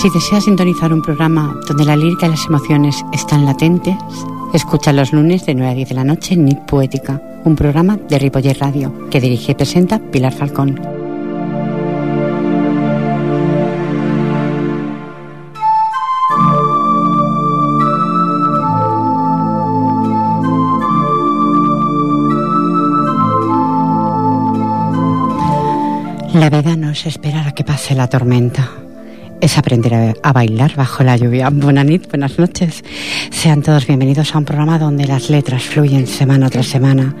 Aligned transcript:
Si 0.00 0.10
deseas 0.10 0.44
sintonizar 0.44 0.92
un 0.92 1.02
programa 1.02 1.58
donde 1.66 1.84
la 1.84 1.96
lírica 1.96 2.26
y 2.26 2.30
las 2.30 2.46
emociones 2.46 3.04
están 3.12 3.44
latentes, 3.44 3.96
escucha 4.54 4.92
los 4.92 5.12
lunes 5.12 5.44
de 5.44 5.56
9 5.56 5.72
a 5.72 5.74
10 5.74 5.88
de 5.88 5.94
la 5.96 6.04
noche 6.04 6.34
en 6.34 6.44
Nit 6.44 6.60
Poética, 6.60 7.20
un 7.42 7.56
programa 7.56 7.96
de 7.96 8.16
Ripoller 8.16 8.60
Radio 8.60 9.08
que 9.10 9.20
dirige 9.20 9.50
y 9.50 9.54
presenta 9.56 9.98
Pilar 9.98 10.32
Falcón. 10.32 10.80
La 26.34 26.50
vida 26.50 26.76
no 26.76 26.90
es 26.90 27.04
esperar 27.04 27.48
a 27.48 27.52
que 27.52 27.64
pase 27.64 27.96
la 27.96 28.06
tormenta 28.06 28.70
es 29.40 29.58
aprender 29.58 30.16
a, 30.22 30.32
bailar 30.32 30.74
bajo 30.76 31.02
la 31.04 31.16
lluvia. 31.16 31.50
Buenas 31.50 31.86
buenas 32.08 32.38
noches. 32.38 32.84
Sean 33.30 33.62
todos 33.62 33.86
bienvenidos 33.86 34.34
a 34.34 34.38
un 34.38 34.44
programa 34.44 34.78
donde 34.78 35.06
las 35.06 35.30
letras 35.30 35.62
fluyen 35.62 36.06
semana 36.06 36.50
tras 36.50 36.66
semana 36.66 37.14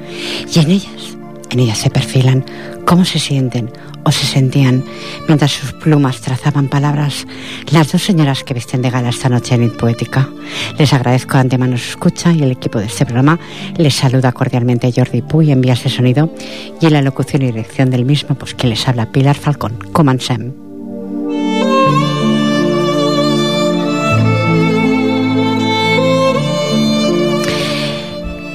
y 0.52 0.58
en 0.58 0.70
ellas, 0.70 1.16
en 1.50 1.60
ellas 1.60 1.78
se 1.78 1.90
perfilan 1.90 2.44
cómo 2.84 3.04
se 3.04 3.18
sienten 3.18 3.70
o 4.04 4.10
se 4.10 4.26
sentían 4.26 4.84
mientras 5.26 5.52
sus 5.52 5.72
plumas 5.72 6.20
trazaban 6.20 6.68
palabras 6.68 7.26
las 7.70 7.92
dos 7.92 8.02
señoras 8.02 8.44
que 8.44 8.54
visten 8.54 8.82
de 8.82 8.90
gala 8.90 9.10
esta 9.10 9.28
noche 9.28 9.54
en 9.54 9.64
It 9.64 9.76
Poética. 9.76 10.28
Les 10.78 10.92
agradezco 10.92 11.34
de 11.34 11.40
antemano 11.40 11.76
su 11.76 11.90
escucha 11.90 12.32
y 12.32 12.42
el 12.42 12.52
equipo 12.52 12.78
de 12.78 12.86
este 12.86 13.04
programa 13.04 13.38
les 13.76 13.94
saluda 13.94 14.32
cordialmente 14.32 14.92
Jordi 14.94 15.22
Puy 15.22 15.50
en 15.50 15.60
vías 15.60 15.84
de 15.84 15.90
sonido 15.90 16.32
y 16.80 16.86
en 16.86 16.92
la 16.92 17.02
locución 17.02 17.42
y 17.42 17.46
dirección 17.46 17.90
del 17.90 18.04
mismo, 18.04 18.34
pues 18.34 18.54
que 18.54 18.66
les 18.66 18.88
habla 18.88 19.12
Pilar 19.12 19.36
Falcón. 19.36 19.78
Comencem. 19.92 20.67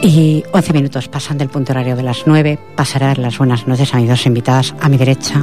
Y 0.04 0.44
11 0.52 0.74
minutos 0.74 1.08
pasan 1.08 1.38
del 1.38 1.48
punto 1.48 1.72
horario 1.72 1.96
de 1.96 2.04
las 2.04 2.24
9. 2.26 2.60
Pasaré 2.76 3.06
a 3.06 3.08
dar 3.10 3.20
las 3.20 3.38
buenas 3.38 3.68
noches 3.68 3.94
a 3.94 3.98
mis 3.98 4.10
dos 4.10 4.26
invitadas. 4.26 4.76
A 4.82 4.90
mi 4.90 4.98
derecha, 4.98 5.42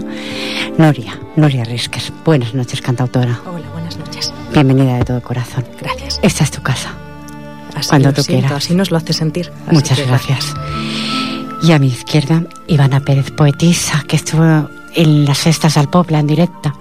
Noria, 0.76 1.18
Noria 1.34 1.64
Risques. 1.64 2.12
Buenas 2.26 2.52
noches, 2.52 2.82
cantautora. 2.82 3.40
Hola, 3.46 3.66
buenas 3.72 3.96
noches. 3.96 4.34
Bienvenida 4.52 4.98
de 4.98 5.04
todo 5.06 5.22
corazón. 5.22 5.64
Gracias. 5.80 6.20
Esta 6.22 6.44
es 6.44 6.50
tu 6.50 6.60
casa. 6.60 6.94
Así 7.74 7.88
cuando 7.88 8.12
tú 8.12 8.22
siento, 8.22 8.48
quieras. 8.48 8.64
Así 8.64 8.74
nos 8.74 8.90
lo 8.90 8.98
hace 8.98 9.14
sentir. 9.14 9.50
Muchas 9.70 10.06
gracias. 10.06 10.54
Y 11.62 11.72
a 11.72 11.78
mi 11.78 11.86
izquierda, 11.86 12.44
Ivana 12.66 13.00
Pérez, 13.00 13.30
poetisa, 13.30 14.04
que 14.06 14.16
estuvo 14.16 14.68
en 14.94 15.24
las 15.24 15.38
cestas 15.38 15.78
al 15.78 15.88
Popla 15.88 16.18
en 16.18 16.26
directa. 16.26 16.74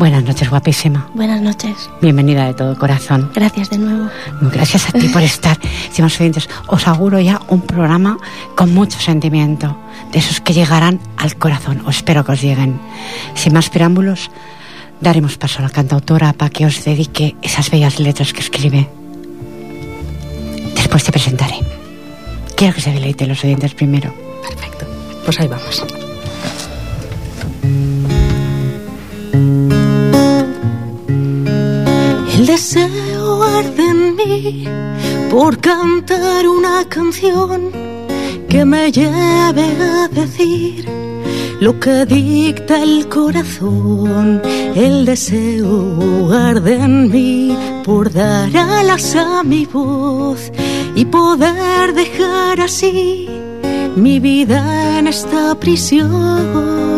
Buenas 0.00 0.24
noches, 0.24 0.48
guapísima. 0.48 1.10
Buenas 1.12 1.42
noches. 1.42 1.90
Bienvenida 2.00 2.46
de 2.46 2.54
todo 2.54 2.74
corazón. 2.78 3.30
Gracias 3.34 3.68
de 3.68 3.76
nuevo. 3.76 4.08
Gracias 4.50 4.88
a 4.88 4.92
ti 4.92 5.08
por 5.10 5.20
estar. 5.34 5.58
Estimados 5.60 6.18
oyentes, 6.18 6.48
os 6.68 6.88
auguro 6.88 7.20
ya 7.20 7.42
un 7.48 7.60
programa 7.60 8.16
con 8.56 8.72
mucho 8.72 8.98
sentimiento, 8.98 9.76
de 10.10 10.20
esos 10.20 10.40
que 10.40 10.54
llegarán 10.54 11.00
al 11.18 11.36
corazón, 11.36 11.82
o 11.84 11.90
espero 11.90 12.24
que 12.24 12.32
os 12.32 12.40
lleguen. 12.40 12.80
Sin 13.34 13.52
más 13.52 13.68
preámbulos, 13.68 14.30
daremos 15.02 15.36
paso 15.36 15.58
a 15.58 15.64
la 15.64 15.68
cantautora 15.68 16.32
para 16.32 16.48
que 16.48 16.64
os 16.64 16.82
dedique 16.82 17.36
esas 17.42 17.70
bellas 17.70 18.00
letras 18.00 18.32
que 18.32 18.40
escribe. 18.40 18.88
Después 20.76 21.04
te 21.04 21.12
presentaré. 21.12 21.56
Quiero 22.56 22.72
que 22.72 22.80
se 22.80 22.90
deleite 22.90 23.26
los 23.26 23.44
oyentes 23.44 23.74
primero. 23.74 24.14
Perfecto. 24.48 24.86
Pues 25.26 25.38
ahí 25.40 25.48
vamos. 25.48 25.84
El 32.40 32.46
deseo 32.46 33.42
arde 33.42 33.86
en 33.86 34.16
mí 34.16 34.64
por 35.30 35.58
cantar 35.58 36.48
una 36.48 36.86
canción 36.88 37.70
que 38.48 38.64
me 38.64 38.90
lleve 38.90 39.66
a 39.78 40.08
decir 40.08 40.88
lo 41.60 41.78
que 41.78 42.06
dicta 42.06 42.82
el 42.82 43.10
corazón. 43.10 44.40
El 44.74 45.04
deseo 45.04 46.32
arde 46.32 46.76
en 46.76 47.10
mí 47.10 47.54
por 47.84 48.10
dar 48.10 48.56
alas 48.56 49.14
a 49.16 49.42
mi 49.42 49.66
voz 49.66 50.50
y 50.94 51.04
poder 51.04 51.92
dejar 51.92 52.58
así 52.62 53.28
mi 53.96 54.18
vida 54.18 54.98
en 54.98 55.08
esta 55.08 55.54
prisión. 55.56 56.89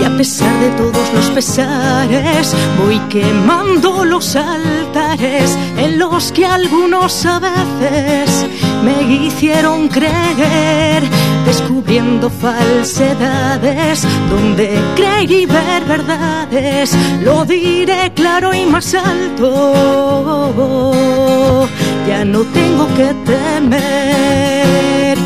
Y 0.00 0.04
a 0.04 0.16
pesar 0.16 0.58
de 0.60 0.70
todos 0.70 1.12
los 1.12 1.28
pesares, 1.30 2.54
voy 2.78 2.98
quemando 3.10 4.02
los 4.04 4.34
altares 4.34 5.58
en 5.76 5.98
los 5.98 6.32
que 6.32 6.46
algunos 6.46 7.26
a 7.26 7.38
veces 7.38 8.46
me 8.82 9.26
hicieron 9.26 9.88
creer, 9.88 11.02
descubriendo 11.44 12.30
falsedades 12.30 14.06
donde 14.30 14.80
creí 14.96 15.44
ver 15.44 15.84
verdades. 15.84 16.96
Lo 17.22 17.44
diré 17.44 18.10
claro 18.14 18.54
y 18.54 18.64
más 18.64 18.94
alto, 18.94 19.74
ya 22.08 22.24
no 22.24 22.40
tengo 22.44 22.88
que 22.94 23.12
temer. 23.30 25.18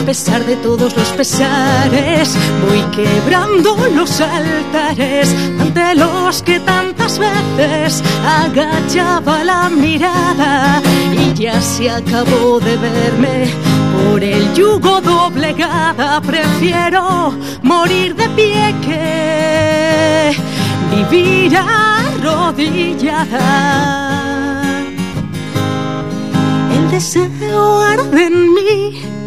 A 0.00 0.02
pesar 0.02 0.44
de 0.46 0.56
todos 0.56 0.96
los 0.96 1.08
pesares, 1.10 2.34
voy 2.66 2.80
quebrando 2.90 3.76
los 3.94 4.18
altares 4.20 5.36
ante 5.60 5.94
los 5.94 6.42
que 6.42 6.58
tantas 6.58 7.18
veces 7.18 8.02
agachaba 8.26 9.44
la 9.44 9.68
mirada. 9.68 10.80
Y 11.12 11.34
ya 11.34 11.60
se 11.60 11.90
acabó 11.90 12.60
de 12.60 12.78
verme 12.78 13.50
por 13.92 14.24
el 14.24 14.54
yugo 14.54 15.02
doblegada. 15.02 16.20
Prefiero 16.22 17.34
morir 17.62 18.16
de 18.16 18.28
pie 18.30 18.74
que 18.80 20.34
vivir 20.96 21.56
arrodillada. 21.58 22.62
El 26.74 26.90
deseo 26.90 27.80
arde 27.80 28.24
en 28.26 28.54
mí 28.54 29.19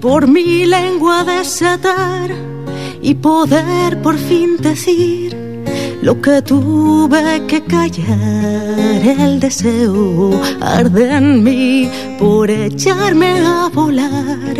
por 0.00 0.26
mi 0.26 0.64
lengua 0.64 1.24
desatar 1.24 2.30
y 3.02 3.14
poder 3.14 4.00
por 4.02 4.16
fin 4.16 4.56
decir 4.58 5.36
lo 6.02 6.20
que 6.20 6.42
tuve 6.42 7.44
que 7.46 7.62
callar. 7.64 8.78
El 9.24 9.40
deseo 9.40 10.40
arde 10.60 11.16
en 11.16 11.42
mí 11.42 11.90
por 12.18 12.50
echarme 12.50 13.40
a 13.40 13.68
volar 13.72 14.56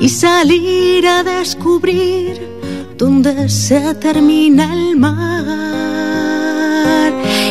y 0.00 0.08
salir 0.08 1.06
a 1.06 1.22
descubrir 1.22 2.40
dónde 2.96 3.48
se 3.48 3.94
termina 3.94 4.72
el 4.72 4.96
mar. 4.96 5.50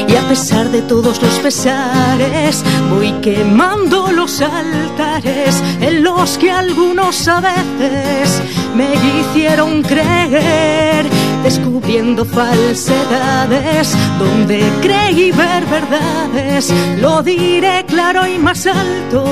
Y 0.09 0.15
a 0.15 0.27
pesar 0.27 0.69
de 0.71 0.81
todos 0.81 1.21
los 1.21 1.37
pesares, 1.37 2.63
voy 2.89 3.11
quemando 3.21 4.11
los 4.11 4.41
altares 4.41 5.61
en 5.81 6.03
los 6.03 6.39
que 6.39 6.49
algunos 6.49 7.27
a 7.27 7.39
veces 7.41 8.41
me 8.75 8.87
hicieron 8.95 9.83
creer, 9.83 11.05
descubriendo 11.43 12.25
falsedades 12.25 13.95
donde 14.17 14.63
creí 14.81 15.31
ver 15.31 15.63
verdades. 15.67 16.73
Lo 16.99 17.21
diré 17.21 17.85
claro 17.87 18.25
y 18.25 18.39
más 18.39 18.65
alto, 18.65 19.23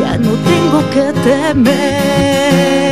ya 0.00 0.18
no 0.18 0.30
tengo 0.30 0.82
que 0.90 1.12
temer. 1.22 2.83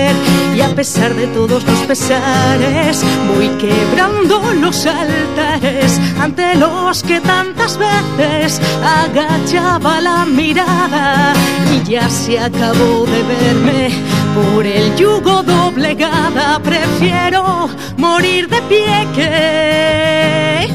Y 0.54 0.60
a 0.60 0.74
pesar 0.74 1.14
de 1.14 1.26
todos 1.28 1.64
los 1.64 1.78
pesares, 1.80 3.02
voy 3.34 3.48
quebrando 3.58 4.40
los 4.60 4.86
altares 4.86 5.98
ante 6.20 6.54
los 6.56 7.02
que 7.02 7.20
tantas 7.20 7.78
veces 7.78 8.60
agachaba 8.84 10.00
la 10.00 10.24
mirada. 10.26 11.32
Y 11.72 11.82
ya 11.90 12.08
se 12.10 12.38
acabó 12.38 13.06
de 13.06 13.22
verme 13.22 13.90
por 14.34 14.66
el 14.66 14.94
yugo 14.96 15.42
doblegada. 15.42 16.58
Prefiero 16.62 17.68
morir 17.96 18.48
de 18.48 18.60
pie 18.62 19.08
que 19.14 20.68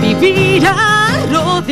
vivir 0.00 0.66
arrodillada. 0.66 1.64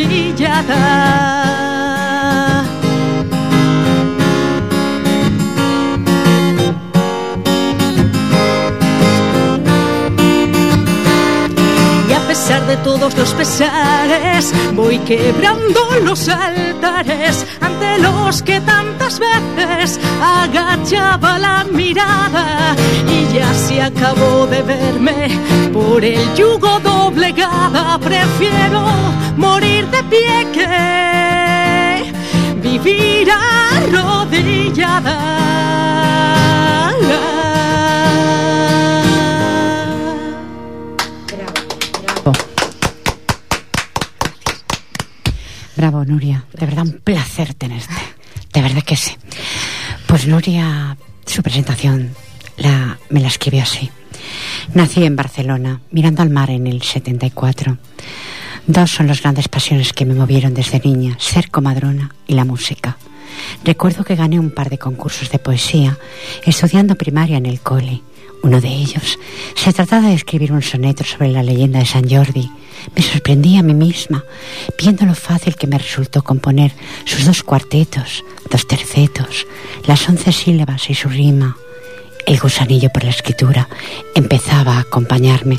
De 12.72 12.78
todos 12.78 13.14
los 13.18 13.34
pesares, 13.34 14.52
voy 14.72 14.98
quebrando 15.00 15.80
los 16.04 16.26
altares 16.28 17.46
ante 17.60 17.98
los 17.98 18.42
que 18.42 18.62
tantas 18.62 19.18
veces 19.18 20.00
agachaba 20.22 21.38
la 21.38 21.64
mirada. 21.64 22.74
Y 23.06 23.26
ya 23.34 23.52
se 23.52 23.82
acabo 23.82 24.46
de 24.46 24.62
verme 24.62 25.28
por 25.70 26.02
el 26.02 26.34
yugo 26.34 26.80
doblegada. 26.80 27.98
Prefiero 27.98 28.82
morir 29.36 29.86
de 29.88 30.02
pie 30.04 30.46
que 30.56 32.12
vivir 32.62 33.28
arrodillada. 33.76 35.18
Bravo, 45.82 46.04
Nuria. 46.04 46.44
De 46.52 46.64
verdad, 46.64 46.84
un 46.84 47.00
placer 47.00 47.54
tenerte. 47.54 47.92
De 48.52 48.62
verdad 48.62 48.84
que 48.84 48.94
sí. 48.94 49.16
Pues 50.06 50.28
Nuria, 50.28 50.96
su 51.26 51.42
presentación 51.42 52.14
la, 52.56 53.00
me 53.10 53.18
la 53.18 53.26
escribió 53.26 53.64
así. 53.64 53.90
Nací 54.74 55.02
en 55.02 55.16
Barcelona, 55.16 55.80
mirando 55.90 56.22
al 56.22 56.30
mar 56.30 56.50
en 56.50 56.68
el 56.68 56.82
74. 56.82 57.78
Dos 58.68 58.92
son 58.92 59.08
las 59.08 59.22
grandes 59.22 59.48
pasiones 59.48 59.92
que 59.92 60.04
me 60.04 60.14
movieron 60.14 60.54
desde 60.54 60.78
niña, 60.78 61.16
ser 61.18 61.50
comadrona 61.50 62.14
y 62.28 62.34
la 62.34 62.44
música. 62.44 62.96
Recuerdo 63.64 64.04
que 64.04 64.14
gané 64.14 64.38
un 64.38 64.52
par 64.52 64.70
de 64.70 64.78
concursos 64.78 65.30
de 65.30 65.40
poesía 65.40 65.98
estudiando 66.46 66.94
primaria 66.94 67.38
en 67.38 67.46
el 67.46 67.60
cole. 67.60 68.02
Uno 68.42 68.60
de 68.60 68.68
ellos 68.68 69.18
se 69.54 69.72
trataba 69.72 70.08
de 70.08 70.14
escribir 70.14 70.52
un 70.52 70.62
soneto 70.62 71.04
sobre 71.04 71.30
la 71.30 71.42
leyenda 71.42 71.78
de 71.78 71.86
San 71.86 72.08
Jordi 72.08 72.50
me 72.94 73.02
sorprendí 73.02 73.56
a 73.56 73.62
mí 73.62 73.74
misma, 73.74 74.24
viendo 74.78 75.06
lo 75.06 75.14
fácil 75.14 75.56
que 75.56 75.66
me 75.66 75.78
resultó 75.78 76.22
componer 76.22 76.72
sus 77.04 77.24
dos 77.24 77.42
cuartetos, 77.42 78.24
dos 78.50 78.66
tercetos, 78.66 79.46
las 79.86 80.08
once 80.08 80.32
sílabas 80.32 80.90
y 80.90 80.94
su 80.94 81.08
rima. 81.08 81.56
El 82.26 82.38
gusanillo 82.38 82.90
por 82.90 83.04
la 83.04 83.10
escritura 83.10 83.68
empezaba 84.14 84.76
a 84.76 84.80
acompañarme. 84.80 85.58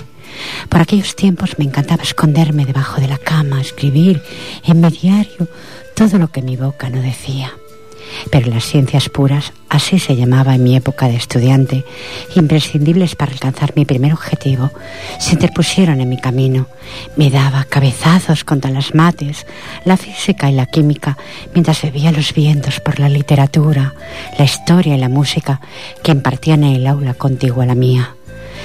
Por 0.70 0.82
aquellos 0.82 1.16
tiempos 1.16 1.58
me 1.58 1.66
encantaba 1.66 2.04
esconderme 2.04 2.66
debajo 2.66 3.00
de 3.00 3.08
la 3.08 3.18
cama, 3.18 3.62
escribir 3.62 4.22
en 4.66 4.82
mi 4.82 4.90
diario 4.90 5.48
todo 5.96 6.18
lo 6.18 6.30
que 6.30 6.42
mi 6.42 6.56
boca 6.56 6.90
no 6.90 7.02
decía 7.02 7.54
pero 8.32 8.50
las 8.50 8.66
ciencias 8.66 9.10
puras, 9.10 9.54
así 9.70 10.00
se 10.00 10.16
llamaba 10.16 10.56
en 10.56 10.64
mi 10.64 10.76
época 10.76 11.08
de 11.08 11.16
estudiante, 11.16 11.86
imprescindibles 12.36 13.16
para 13.16 13.32
alcanzar 13.32 13.74
mi 13.76 13.86
primer 13.86 14.14
objetivo, 14.14 14.72
se 15.20 15.34
interpusieron 15.34 16.02
en 16.02 16.10
mi 16.10 16.20
camino. 16.20 16.68
Me 17.16 17.30
daba 17.30 17.66
cabezazos 17.66 18.44
contra 18.44 18.72
las 18.72 18.94
mates, 18.94 19.46
la 19.86 19.98
física 19.98 20.50
y 20.50 20.54
la 20.54 20.66
química, 20.66 21.18
mientras 21.54 21.82
bebía 21.82 22.12
los 22.12 22.34
vientos 22.34 22.80
por 22.80 23.00
la 23.00 23.10
literatura, 23.10 23.94
la 24.38 24.46
historia 24.46 24.96
y 24.96 25.00
la 25.00 25.10
música 25.10 25.62
que 26.04 26.12
impartían 26.12 26.64
en 26.64 26.76
el 26.76 26.88
aula 26.88 27.14
contigua 27.14 27.64
a 27.64 27.68
la 27.68 27.76
mía. 27.76 28.16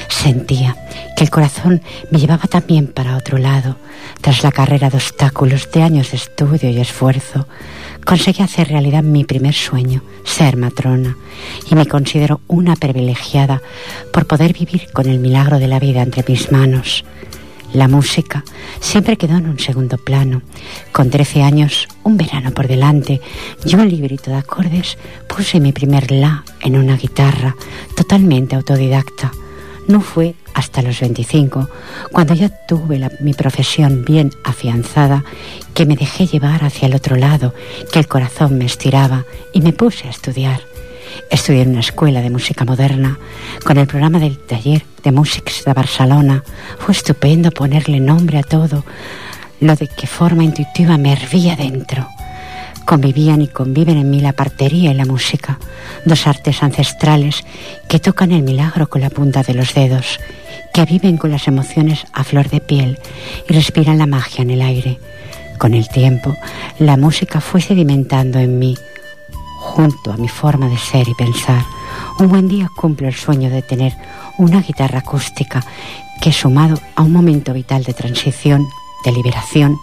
Sentía 0.09 0.77
que 1.17 1.25
el 1.25 1.31
corazón 1.31 1.83
me 2.11 2.19
llevaba 2.19 2.45
también 2.45 2.87
para 2.87 3.17
otro 3.17 3.39
lado, 3.39 3.77
tras 4.21 4.43
la 4.43 4.53
carrera 4.53 4.91
de 4.91 4.97
obstáculos 4.97 5.71
de 5.73 5.83
años 5.83 6.13
de 6.13 6.17
estudio 6.17 6.71
y 6.71 6.79
esfuerzo 6.81 7.47
conseguí 8.09 8.43
hacer 8.43 8.69
realidad 8.69 9.03
mi 9.03 9.25
primer 9.25 9.53
sueño, 9.53 10.03
ser 10.25 10.57
matrona, 10.57 11.19
y 11.71 11.75
me 11.75 11.85
considero 11.85 12.41
una 12.49 12.75
privilegiada 12.75 13.61
por 14.15 14.27
poder 14.27 14.55
vivir 14.55 14.91
con 14.95 15.11
el 15.11 15.19
milagro 15.19 15.59
de 15.59 15.69
la 15.69 15.79
vida 15.79 16.01
entre 16.01 16.25
mis 16.27 16.51
manos. 16.51 17.05
La 17.75 17.87
música 17.87 18.45
siempre 18.81 19.19
quedó 19.19 19.37
en 19.37 19.47
un 19.47 19.59
segundo 19.59 19.99
plano. 19.99 20.41
Con 20.91 21.11
13 21.11 21.43
años, 21.43 21.87
un 22.03 22.17
verano 22.17 22.51
por 22.53 22.67
delante 22.67 23.21
y 23.67 23.75
un 23.75 23.87
librito 23.87 24.31
de 24.31 24.39
acordes, 24.39 24.97
puse 25.29 25.61
mi 25.61 25.73
primer 25.73 26.11
la 26.11 26.45
en 26.63 26.79
una 26.79 26.97
guitarra, 26.97 27.57
totalmente 27.95 28.57
autodidacta. 28.57 29.33
No 29.89 30.03
fue 30.03 30.35
hasta 30.53 30.83
los 30.83 31.01
25, 31.01 31.67
cuando 32.13 32.35
ya 32.35 32.51
tuve 32.51 33.01
mi 33.21 33.33
profesión 33.33 34.05
bien 34.05 34.31
afianzada, 34.45 35.25
que 35.73 35.87
me 35.87 35.97
dejé 35.97 36.27
llevar 36.27 36.63
hacia 36.63 36.89
el 36.89 36.95
otro 36.95 37.17
lado, 37.17 37.55
que 37.91 37.99
el 37.99 38.07
corazón 38.07 38.59
me 38.59 38.67
estiraba 38.67 39.25
y 39.55 39.63
me 39.63 39.73
puse 39.73 40.07
a 40.07 40.11
estudiar. 40.11 40.61
Estudié 41.31 41.63
en 41.63 41.71
una 41.71 41.81
escuela 41.81 42.21
de 42.21 42.29
música 42.29 42.67
moderna 42.67 43.19
con 43.65 43.79
el 43.79 43.87
programa 43.87 44.19
del 44.19 44.39
taller 44.39 44.85
de 45.03 45.11
músics 45.11 45.65
de 45.65 45.73
Barcelona. 45.73 46.45
Fue 46.79 46.93
estupendo 46.93 47.51
ponerle 47.51 47.99
nombre 47.99 48.37
a 48.39 48.43
todo, 48.43 48.85
lo 49.61 49.75
de 49.75 49.89
qué 49.89 50.07
forma 50.07 50.45
intuitiva 50.45 50.99
me 50.99 51.15
hervía 51.15 51.57
dentro. 51.57 52.07
Convivían 52.89 53.43
y 53.43 53.49
conviven 53.49 53.99
en 53.99 54.09
mí 54.09 54.23
la 54.23 54.33
partería 54.33 54.93
y 54.93 54.95
la 54.95 55.05
música, 55.05 55.59
dos 56.07 56.27
artes 56.27 56.63
ancestrales 56.63 57.45
que 57.87 57.99
tocan 57.99 58.33
el 58.33 58.43
milagro 58.43 58.89
con 58.89 59.03
la 59.03 59.11
punta 59.11 59.43
de 59.43 59.53
los 59.53 59.75
dedos 59.75 60.19
que 60.73 60.87
viven 60.87 61.19
con 61.19 61.31
las 61.31 61.49
emociones 61.49 62.07
a 62.15 62.25
flor 62.25 62.49
de 62.49 62.61
piel 62.61 62.99
y 63.47 63.53
respiran 63.53 63.99
la 63.99 64.07
magia 64.07 64.41
en 64.41 64.49
el 64.49 64.63
aire. 64.63 64.99
Con 65.59 65.75
el 65.75 65.87
tiempo, 65.91 66.35
la 66.79 66.97
música 66.97 67.43
fue 67.43 67.61
sedimentando 67.61 68.39
en 68.39 68.59
mí, 68.59 68.75
junto 69.59 70.11
a 70.11 70.17
mi 70.17 70.29
forma 70.29 70.71
de 70.71 70.79
ser 70.79 71.07
y 71.11 71.15
pensar. 71.15 71.63
Un 72.19 72.29
buen 72.31 72.49
día 72.49 72.71
cumplo 72.75 73.07
el 73.07 73.15
sueño 73.15 73.51
de 73.51 73.61
tener 73.61 73.93
una 74.39 74.63
guitarra 74.63 75.01
acústica 75.01 75.63
que, 76.23 76.33
sumado 76.33 76.79
a 76.97 77.03
un 77.03 77.13
momento 77.13 77.53
vital 77.53 77.85
de 77.85 77.93
transición, 77.93 78.67
de 79.05 79.13
liberación, 79.13 79.79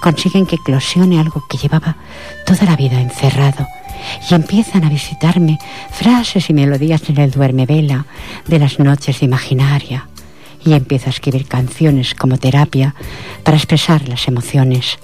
consiguen 0.00 0.46
que 0.46 0.56
eclosione 0.56 1.20
algo 1.20 1.44
que 1.48 1.58
llevaba 1.58 1.96
toda 2.46 2.64
la 2.64 2.76
vida 2.76 3.00
encerrado 3.00 3.66
y 4.30 4.34
empiezan 4.34 4.84
a 4.84 4.88
visitarme 4.88 5.58
frases 5.90 6.50
y 6.50 6.54
melodías 6.54 7.08
en 7.08 7.18
el 7.18 7.30
duerme 7.30 7.66
vela 7.66 8.06
de 8.46 8.58
las 8.58 8.78
noches 8.78 9.20
de 9.20 9.26
imaginaria 9.26 10.08
y 10.64 10.72
empiezo 10.72 11.06
a 11.06 11.10
escribir 11.10 11.46
canciones 11.46 12.14
como 12.14 12.38
terapia 12.38 12.94
para 13.42 13.56
expresar 13.56 14.08
las 14.08 14.28
emociones. 14.28 14.98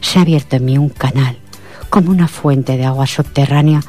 Se 0.00 0.18
ha 0.18 0.22
abierto 0.22 0.56
en 0.56 0.64
mí 0.64 0.78
un 0.78 0.90
canal, 0.90 1.38
como 1.88 2.10
una 2.10 2.28
fuente 2.28 2.76
de 2.76 2.84
agua 2.84 3.06
subterránea 3.06 3.80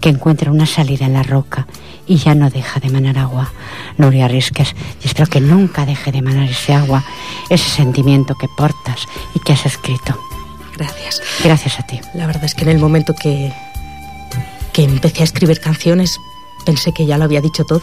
que 0.00 0.08
encuentra 0.08 0.50
una 0.50 0.66
salida 0.66 1.06
en 1.06 1.12
la 1.12 1.22
roca 1.22 1.66
y 2.06 2.16
ya 2.16 2.34
no 2.34 2.50
deja 2.50 2.80
de 2.80 2.90
manar 2.90 3.18
agua. 3.18 3.52
Nuria 3.96 4.28
Risques, 4.28 4.74
y 5.02 5.06
espero 5.06 5.28
que 5.28 5.40
nunca 5.40 5.86
deje 5.86 6.10
de 6.12 6.22
manar 6.22 6.48
ese 6.48 6.74
agua, 6.74 7.04
ese 7.48 7.68
sentimiento 7.68 8.34
que 8.34 8.48
portas 8.56 9.06
y 9.34 9.40
que 9.40 9.52
has 9.52 9.64
escrito. 9.64 10.18
Gracias. 10.76 11.22
Gracias 11.44 11.78
a 11.78 11.86
ti. 11.86 12.00
La 12.14 12.26
verdad 12.26 12.44
es 12.44 12.54
que 12.54 12.62
en 12.62 12.70
el 12.70 12.78
momento 12.78 13.14
que, 13.14 13.52
que 14.72 14.84
empecé 14.84 15.20
a 15.20 15.24
escribir 15.24 15.60
canciones 15.60 16.18
pensé 16.64 16.92
que 16.92 17.06
ya 17.06 17.18
lo 17.18 17.24
había 17.24 17.40
dicho 17.40 17.64
todo 17.64 17.82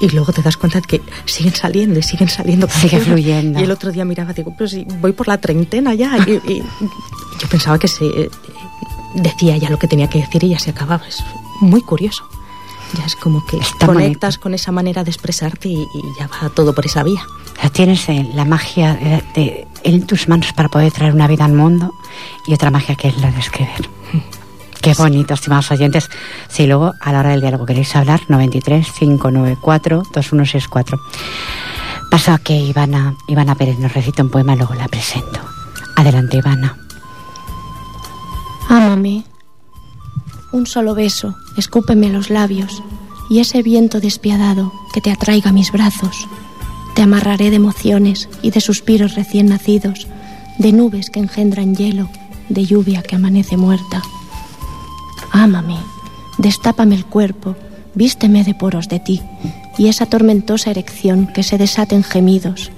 y 0.00 0.08
luego 0.10 0.32
te 0.32 0.42
das 0.42 0.56
cuenta 0.56 0.80
de 0.80 0.86
que 0.86 1.02
siguen 1.24 1.54
saliendo 1.54 1.98
y 1.98 2.02
siguen 2.02 2.28
saliendo 2.28 2.68
sigue 2.68 3.00
fluyendo 3.00 3.58
y 3.58 3.64
el 3.64 3.70
otro 3.70 3.90
día 3.90 4.04
miraba 4.04 4.32
digo 4.32 4.54
pero 4.56 4.68
si 4.68 4.84
voy 5.00 5.12
por 5.12 5.26
la 5.26 5.38
treintena 5.38 5.92
ya 5.94 6.16
y, 6.18 6.62
yo 7.38 7.48
pensaba 7.50 7.78
que 7.78 7.88
se 7.88 8.30
decía 9.14 9.56
ya 9.56 9.70
lo 9.70 9.78
que 9.78 9.88
tenía 9.88 10.08
que 10.08 10.20
decir 10.20 10.44
y 10.44 10.50
ya 10.50 10.58
se 10.58 10.70
acababa 10.70 11.06
es 11.06 11.22
muy 11.60 11.82
curioso 11.82 12.28
ya 12.96 13.04
es 13.04 13.16
como 13.16 13.44
que 13.46 13.58
conectas 13.84 14.38
con 14.38 14.54
esa 14.54 14.72
manera 14.72 15.02
de 15.02 15.10
expresarte 15.10 15.68
y, 15.68 15.86
ya 16.18 16.28
va 16.28 16.48
todo 16.50 16.74
por 16.74 16.86
esa 16.86 17.02
vía 17.02 17.22
ya 17.62 17.70
tienes 17.70 18.08
eh, 18.08 18.28
la 18.34 18.44
magia 18.44 18.94
de, 19.34 19.66
en 19.82 20.06
tus 20.06 20.28
manos 20.28 20.52
para 20.52 20.68
poder 20.68 20.92
traer 20.92 21.14
una 21.14 21.26
vida 21.26 21.44
al 21.44 21.52
mundo 21.52 21.94
y 22.46 22.54
otra 22.54 22.70
magia 22.70 22.96
que 22.96 23.08
es 23.08 23.18
la 23.18 23.30
de 23.30 23.38
escribir. 23.40 23.88
Qué 24.82 24.94
bonito, 24.94 25.34
estimados 25.34 25.70
oyentes. 25.70 26.08
Si 26.48 26.66
luego 26.66 26.94
a 27.00 27.12
la 27.12 27.20
hora 27.20 27.30
del 27.30 27.40
diálogo 27.40 27.66
queréis 27.66 27.94
hablar, 27.96 28.20
93 28.28 28.86
594 28.92 30.02
2164. 30.12 30.98
Paso 32.10 32.32
a 32.32 32.38
que 32.38 32.54
Ivana, 32.54 33.16
Ivana 33.26 33.56
Pérez 33.56 33.78
nos 33.78 33.92
recita 33.92 34.22
un 34.22 34.30
poema, 34.30 34.54
luego 34.54 34.74
la 34.74 34.86
presento. 34.86 35.40
Adelante, 35.96 36.36
Ivana. 36.36 36.85
Ámame. 38.68 39.24
Un 40.52 40.66
solo 40.66 40.94
beso, 40.94 41.36
escúpeme 41.56 42.08
los 42.08 42.30
labios 42.30 42.82
y 43.28 43.40
ese 43.40 43.62
viento 43.62 44.00
despiadado 44.00 44.72
que 44.92 45.00
te 45.00 45.10
atraiga 45.10 45.50
a 45.50 45.52
mis 45.52 45.72
brazos. 45.72 46.28
Te 46.94 47.02
amarraré 47.02 47.50
de 47.50 47.56
emociones 47.56 48.28
y 48.42 48.50
de 48.50 48.60
suspiros 48.60 49.14
recién 49.14 49.46
nacidos, 49.46 50.06
de 50.58 50.72
nubes 50.72 51.10
que 51.10 51.20
engendran 51.20 51.74
hielo, 51.74 52.08
de 52.48 52.64
lluvia 52.64 53.02
que 53.02 53.16
amanece 53.16 53.56
muerta. 53.56 54.02
Ámame, 55.30 55.76
destápame 56.38 56.94
el 56.94 57.04
cuerpo, 57.04 57.56
vísteme 57.94 58.44
de 58.44 58.54
poros 58.54 58.88
de 58.88 59.00
ti, 59.00 59.22
y 59.78 59.88
esa 59.88 60.06
tormentosa 60.06 60.70
erección 60.70 61.26
que 61.26 61.42
se 61.42 61.58
desata 61.58 61.94
en 61.94 62.04
gemidos, 62.04 62.70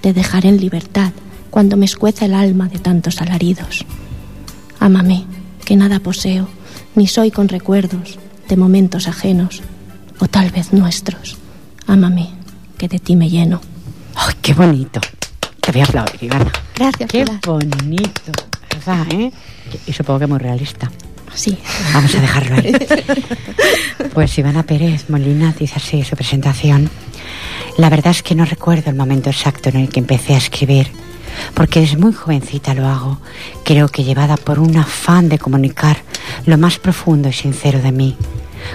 te 0.00 0.12
dejaré 0.12 0.48
en 0.48 0.60
libertad 0.60 1.12
cuando 1.50 1.76
me 1.76 1.84
escueza 1.84 2.24
el 2.24 2.34
alma 2.34 2.68
de 2.68 2.78
tantos 2.78 3.20
alaridos. 3.20 3.84
Ámame, 4.80 5.24
que 5.64 5.76
nada 5.76 6.00
poseo, 6.00 6.48
ni 6.94 7.06
soy 7.06 7.30
con 7.30 7.48
recuerdos 7.48 8.18
de 8.48 8.56
momentos 8.56 9.08
ajenos, 9.08 9.62
o 10.18 10.26
tal 10.28 10.50
vez 10.50 10.72
nuestros. 10.72 11.36
Ámame, 11.86 12.30
que 12.76 12.88
de 12.88 12.98
ti 12.98 13.16
me 13.16 13.28
lleno. 13.28 13.60
¡Ay, 14.14 14.34
qué 14.40 14.54
bonito! 14.54 15.00
Te 15.60 15.72
voy 15.72 15.80
a 15.82 15.84
aplaudir, 15.84 16.22
Ivana. 16.24 16.52
Gracias, 16.74 17.10
Qué 17.10 17.24
bonito, 17.44 18.32
¿verdad, 18.72 19.06
eh? 19.12 19.30
Y 19.86 19.92
supongo 19.92 20.20
que 20.20 20.26
muy 20.26 20.38
realista. 20.38 20.90
Sí. 21.34 21.58
Vamos 21.92 22.14
a 22.14 22.20
dejarlo 22.20 22.56
ahí. 22.56 22.72
Pues 24.14 24.36
Ivana 24.38 24.62
Pérez 24.62 25.10
Molina 25.10 25.54
dice 25.56 25.74
así 25.76 26.02
su 26.02 26.16
presentación. 26.16 26.90
La 27.76 27.90
verdad 27.90 28.10
es 28.10 28.22
que 28.22 28.34
no 28.34 28.44
recuerdo 28.44 28.90
el 28.90 28.96
momento 28.96 29.30
exacto 29.30 29.68
en 29.68 29.76
el 29.76 29.88
que 29.88 30.00
empecé 30.00 30.34
a 30.34 30.38
escribir, 30.38 30.90
porque 31.54 31.80
desde 31.80 31.96
muy 31.96 32.12
jovencita 32.12 32.74
lo 32.74 32.86
hago, 32.86 33.18
creo 33.64 33.88
que 33.88 34.04
llevada 34.04 34.36
por 34.36 34.58
un 34.58 34.76
afán 34.76 35.28
de 35.28 35.38
comunicar 35.38 35.98
lo 36.46 36.58
más 36.58 36.78
profundo 36.78 37.28
y 37.28 37.32
sincero 37.32 37.80
de 37.80 37.92
mí. 37.92 38.16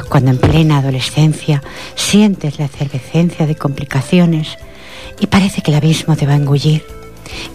Cuando 0.09 0.31
en 0.31 0.37
plena 0.37 0.77
adolescencia 0.77 1.61
sientes 1.95 2.59
la 2.59 2.65
efervescencia 2.65 3.45
de 3.45 3.55
complicaciones 3.55 4.57
y 5.19 5.27
parece 5.27 5.61
que 5.61 5.71
el 5.71 5.77
abismo 5.77 6.15
te 6.15 6.25
va 6.25 6.33
a 6.33 6.37
engullir. 6.37 6.85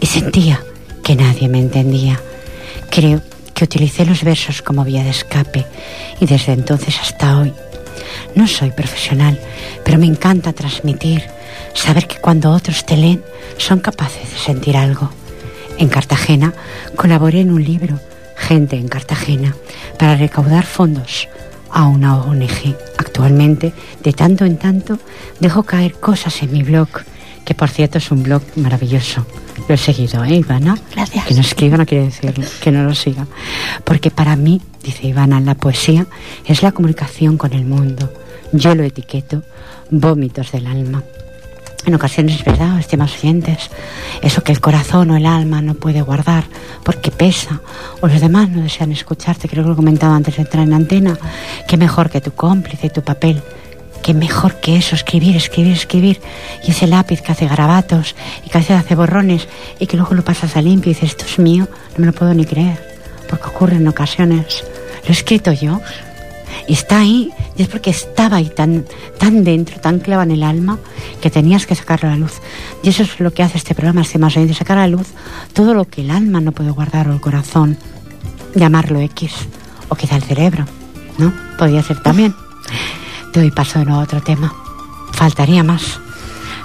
Y 0.00 0.06
sentía 0.06 0.62
que 1.02 1.16
nadie 1.16 1.48
me 1.48 1.58
entendía. 1.58 2.20
Creo 2.90 3.22
que 3.54 3.64
utilicé 3.64 4.04
los 4.06 4.22
versos 4.22 4.62
como 4.62 4.84
vía 4.84 5.02
de 5.02 5.10
escape 5.10 5.66
y 6.20 6.26
desde 6.26 6.52
entonces 6.52 6.98
hasta 7.00 7.38
hoy. 7.38 7.52
No 8.34 8.46
soy 8.46 8.70
profesional, 8.70 9.40
pero 9.84 9.98
me 9.98 10.06
encanta 10.06 10.52
transmitir, 10.52 11.24
saber 11.74 12.06
que 12.06 12.18
cuando 12.18 12.50
otros 12.50 12.84
te 12.84 12.96
leen 12.96 13.22
son 13.56 13.80
capaces 13.80 14.30
de 14.30 14.38
sentir 14.38 14.76
algo. 14.76 15.10
En 15.78 15.88
Cartagena 15.88 16.54
colaboré 16.96 17.40
en 17.40 17.52
un 17.52 17.62
libro, 17.62 18.00
Gente 18.36 18.76
en 18.76 18.88
Cartagena, 18.88 19.54
para 19.98 20.16
recaudar 20.16 20.64
fondos 20.64 21.28
a 21.70 21.86
una 21.86 22.16
ONG. 22.18 22.76
Actualmente, 22.96 23.72
de 24.02 24.12
tanto 24.12 24.44
en 24.44 24.56
tanto, 24.56 24.98
dejo 25.40 25.62
caer 25.62 25.94
cosas 25.94 26.42
en 26.42 26.52
mi 26.52 26.62
blog, 26.62 26.88
que 27.44 27.54
por 27.54 27.68
cierto 27.68 27.98
es 27.98 28.10
un 28.10 28.22
blog 28.22 28.42
maravilloso. 28.56 29.26
Lo 29.68 29.74
he 29.74 29.78
seguido, 29.78 30.24
¿eh, 30.24 30.36
Ivana? 30.36 30.78
Gracias. 30.94 31.26
Que 31.26 31.34
no 31.34 31.40
escriba 31.40 31.76
no 31.76 31.86
quiere 31.86 32.06
decir 32.06 32.32
que 32.60 32.70
no 32.70 32.84
lo 32.84 32.94
siga. 32.94 33.26
Porque 33.84 34.10
para 34.10 34.36
mí, 34.36 34.60
dice 34.82 35.06
Ivana, 35.06 35.40
la 35.40 35.54
poesía 35.54 36.06
es 36.46 36.62
la 36.62 36.72
comunicación 36.72 37.36
con 37.36 37.52
el 37.52 37.64
mundo. 37.64 38.12
Yo 38.52 38.74
lo 38.74 38.82
etiqueto 38.82 39.42
vómitos 39.90 40.52
del 40.52 40.66
alma. 40.66 41.02
En 41.88 41.94
ocasiones 41.94 42.34
es 42.34 42.44
verdad, 42.44 42.78
estimados 42.78 43.16
oyentes, 43.16 43.70
eso 44.20 44.42
que 44.42 44.52
el 44.52 44.60
corazón 44.60 45.10
o 45.10 45.16
el 45.16 45.24
alma 45.24 45.62
no 45.62 45.72
puede 45.72 46.02
guardar 46.02 46.44
porque 46.84 47.10
pesa 47.10 47.62
o 48.02 48.08
los 48.08 48.20
demás 48.20 48.50
no 48.50 48.60
desean 48.60 48.92
escucharte, 48.92 49.48
creo 49.48 49.64
que 49.64 49.68
lo 49.68 49.72
he 49.72 49.76
comentado 49.76 50.12
antes 50.12 50.36
de 50.36 50.42
entrar 50.42 50.64
en 50.64 50.74
antena, 50.74 51.18
que 51.66 51.78
mejor 51.78 52.10
que 52.10 52.20
tu 52.20 52.32
cómplice 52.32 52.88
y 52.88 52.90
tu 52.90 53.00
papel, 53.00 53.42
que 54.02 54.12
mejor 54.12 54.60
que 54.60 54.76
eso, 54.76 54.96
escribir, 54.96 55.34
escribir, 55.34 55.72
escribir, 55.72 56.20
y 56.62 56.72
ese 56.72 56.86
lápiz 56.86 57.22
que 57.22 57.32
hace 57.32 57.48
garabatos 57.48 58.14
y 58.44 58.50
que 58.50 58.58
hace 58.58 58.94
borrones 58.94 59.48
y 59.78 59.86
que 59.86 59.96
luego 59.96 60.14
lo 60.14 60.22
pasas 60.22 60.58
a 60.58 60.60
limpio 60.60 60.90
y 60.90 60.94
dices, 60.94 61.12
esto 61.12 61.24
es 61.24 61.38
mío, 61.38 61.68
no 61.96 62.00
me 62.00 62.06
lo 62.08 62.12
puedo 62.12 62.34
ni 62.34 62.44
creer, 62.44 62.98
porque 63.30 63.48
ocurre 63.48 63.76
en 63.76 63.88
ocasiones. 63.88 64.62
Lo 65.04 65.08
he 65.08 65.12
escrito 65.12 65.52
yo, 65.52 65.80
y 66.66 66.72
está 66.72 67.00
ahí, 67.00 67.30
y 67.56 67.62
es 67.62 67.68
porque 67.68 67.90
estaba 67.90 68.36
ahí 68.36 68.50
tan, 68.54 68.84
tan 69.18 69.44
dentro, 69.44 69.80
tan 69.80 70.00
clavado 70.00 70.30
en 70.30 70.36
el 70.36 70.42
alma, 70.42 70.78
que 71.20 71.30
tenías 71.30 71.66
que 71.66 71.74
sacarlo 71.74 72.08
a 72.08 72.12
la 72.12 72.18
luz. 72.18 72.34
Y 72.82 72.88
eso 72.90 73.02
es 73.02 73.20
lo 73.20 73.32
que 73.32 73.42
hace 73.42 73.58
este 73.58 73.74
programa, 73.74 74.02
este 74.02 74.18
más 74.18 74.34
de 74.34 74.54
sacar 74.54 74.78
a 74.78 74.82
la 74.82 74.88
luz 74.88 75.08
todo 75.52 75.74
lo 75.74 75.84
que 75.84 76.02
el 76.02 76.10
alma 76.10 76.40
no 76.40 76.52
puede 76.52 76.70
guardar 76.70 77.08
o 77.08 77.12
el 77.12 77.20
corazón, 77.20 77.78
llamarlo 78.54 79.00
X, 79.00 79.32
o 79.88 79.94
quizá 79.94 80.16
el 80.16 80.22
cerebro, 80.22 80.64
¿no? 81.18 81.32
Podría 81.58 81.82
ser 81.82 82.02
también. 82.02 82.34
Te 83.32 83.40
doy 83.40 83.50
paso 83.50 83.78
de 83.78 83.84
nuevo 83.84 84.00
a 84.00 84.04
otro 84.04 84.20
tema. 84.22 84.54
Faltaría 85.12 85.62
más. 85.62 86.00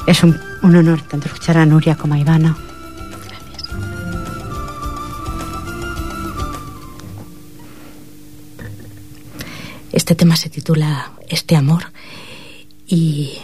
Es 0.05 0.23
un, 0.23 0.39
un 0.61 0.75
honor 0.75 1.01
tanto 1.01 1.27
escuchar 1.27 1.57
a 1.57 1.65
Nuria 1.65 1.95
como 1.95 2.13
a 2.13 2.19
Ivana. 2.19 2.55
Este 9.93 10.15
tema 10.15 10.35
se 10.35 10.49
titula 10.49 11.11
Este 11.29 11.55
amor 11.55 11.93
y 12.87 13.37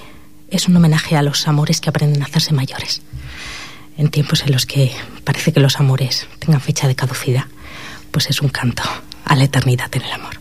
es 0.49 0.67
un 0.67 0.75
homenaje 0.75 1.15
a 1.15 1.21
los 1.21 1.47
amores 1.47 1.79
que 1.79 1.89
aprenden 1.89 2.23
a 2.23 2.25
hacerse 2.25 2.53
mayores. 2.53 3.03
En 3.97 4.09
tiempos 4.09 4.41
en 4.41 4.51
los 4.51 4.65
que 4.65 4.91
parece 5.23 5.53
que 5.53 5.59
los 5.59 5.79
amores 5.79 6.27
tengan 6.39 6.59
fecha 6.59 6.87
de 6.87 6.95
caducidad, 6.95 7.45
pues 8.09 8.31
es 8.31 8.41
un 8.41 8.49
canto 8.49 8.81
a 9.25 9.35
la 9.35 9.43
eternidad 9.43 9.95
en 9.95 10.01
el 10.01 10.11
amor. 10.11 10.39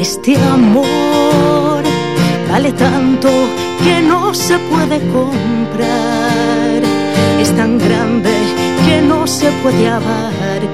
Este 0.00 0.36
amor 0.36 1.84
vale 2.48 2.72
tanto 2.72 3.30
que 3.84 4.02
no 4.02 4.34
se 4.34 4.58
puede 4.58 4.98
comprar. 5.08 6.82
Es 7.40 7.54
tan 7.56 7.78
grande 7.78 8.32
que 8.86 9.02
no 9.02 9.26
se 9.26 9.50
puede 9.62 9.88
abarcar. 9.88 10.66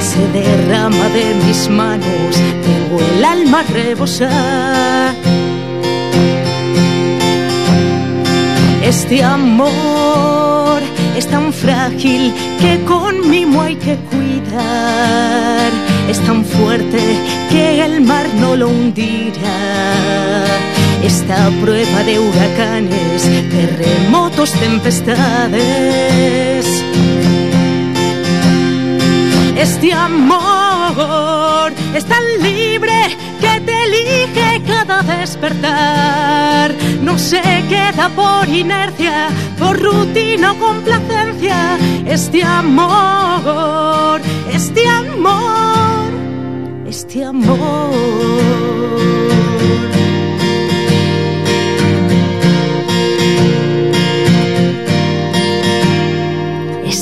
Se 0.00 0.26
derrama 0.28 1.08
de 1.08 1.34
mis 1.46 1.68
manos, 1.68 2.34
tengo 2.66 3.00
el 3.14 3.24
alma 3.24 3.62
rebosar. 3.62 5.14
Este 8.82 9.22
amor 9.22 10.80
es 11.16 11.26
tan 11.26 11.52
frágil 11.52 12.32
que 12.60 12.82
con 12.84 13.28
mimo 13.28 13.62
hay 13.62 13.76
que 13.76 13.96
cuidar. 14.10 15.70
Es 16.08 16.18
tan 16.20 16.44
fuerte 16.44 16.98
que 17.50 17.84
el 17.84 18.00
mar 18.00 18.26
no 18.40 18.56
lo 18.56 18.68
hundirá. 18.68 19.58
Esta 21.02 21.50
prueba 21.62 22.02
de 22.04 22.18
huracanes, 22.18 23.22
terremotos, 23.50 24.52
tempestades. 24.52 25.58
Este 29.56 29.92
amor 29.92 31.72
es 31.94 32.04
tan 32.04 32.22
libre 32.42 33.16
que 33.40 33.60
te 33.60 33.84
elige 33.84 34.62
cada 34.66 35.02
despertar. 35.02 36.74
No 37.02 37.18
se 37.18 37.40
queda 37.68 38.08
por 38.14 38.48
inercia, 38.48 39.28
por 39.58 39.80
rutina 39.80 40.52
o 40.52 40.58
complacencia. 40.58 41.78
Este 42.06 42.42
amor, 42.42 44.20
este 44.52 44.86
amor, 44.88 46.10
este 46.86 47.24
amor. 47.24 48.58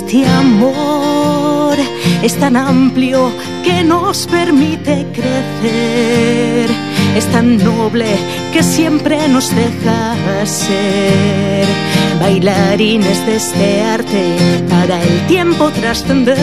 Este 0.06 0.24
amor 0.24 1.76
es 2.22 2.36
tan 2.38 2.56
amplio 2.56 3.28
que 3.64 3.82
nos 3.82 4.28
permite 4.28 5.04
crecer. 5.12 6.70
Es 7.16 7.26
tan 7.32 7.56
noble 7.56 8.06
que 8.52 8.62
siempre 8.62 9.26
nos 9.26 9.52
deja 9.52 10.14
ser 10.46 11.66
bailarines 12.20 13.26
de 13.26 13.34
este 13.34 13.82
arte 13.82 14.36
para 14.70 15.02
el 15.02 15.26
tiempo 15.26 15.72
trascender. 15.72 16.36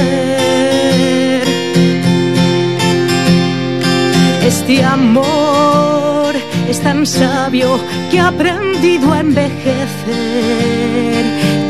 Este 4.45 4.83
amor 4.83 6.35
es 6.67 6.81
tan 6.81 7.05
sabio 7.05 7.79
que 8.11 8.19
ha 8.19 8.27
aprendido 8.27 9.13
a 9.13 9.21
envejecer. 9.21 10.32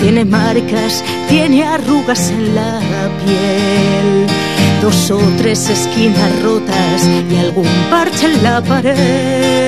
Tiene 0.03 0.25
marcas, 0.25 1.01
tiene 1.29 1.63
arrugas 1.63 2.29
en 2.29 2.53
la 2.53 2.81
piel, 3.23 4.27
dos 4.81 5.09
o 5.11 5.17
tres 5.37 5.69
esquinas 5.69 6.43
rotas 6.43 7.07
y 7.31 7.37
algún 7.37 7.69
parche 7.89 8.25
en 8.25 8.43
la 8.43 8.61
pared. 8.61 9.63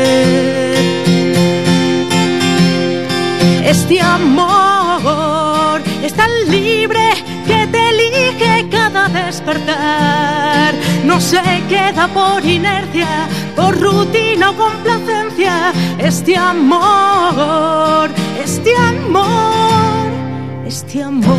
Este 3.65 4.01
amor 4.01 5.82
es 6.04 6.13
tan 6.13 6.30
libre 6.50 7.00
que 7.48 7.68
te 7.68 7.89
elige 7.92 8.68
cada 8.70 9.08
despertar. 9.08 10.74
No 11.06 11.22
se 11.22 11.42
queda 11.70 12.10
por 12.10 12.46
inercia, 12.46 13.08
por 13.56 13.80
rutina 13.80 14.50
o 14.50 14.58
complacencia. 14.58 15.72
Este 15.98 16.36
amor, 16.36 18.10
este 18.44 18.75
amor, 18.75 20.25
este 20.65 21.03
amor. 21.03 21.36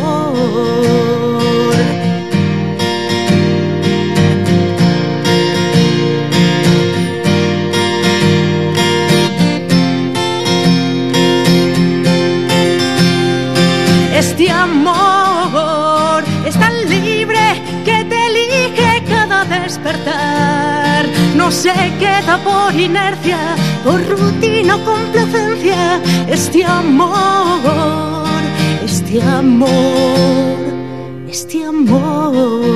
Este 14.17 14.49
amor 14.49 16.23
es 16.45 16.55
tan 16.57 16.89
libre 16.89 17.39
que 17.85 18.03
te 18.05 18.27
elige 18.27 19.03
cada 19.07 19.45
despertar. 19.45 21.05
No 21.35 21.51
se 21.51 21.73
queda 21.99 22.37
por 22.43 22.73
inercia, 22.73 23.39
por 23.83 24.03
rutina 24.07 24.75
o 24.77 24.85
complacencia. 24.85 26.01
Este 26.27 26.65
amor, 26.65 28.16
este 29.17 29.29
amor, 29.29 29.69
este 31.27 31.63
amor. 31.65 32.67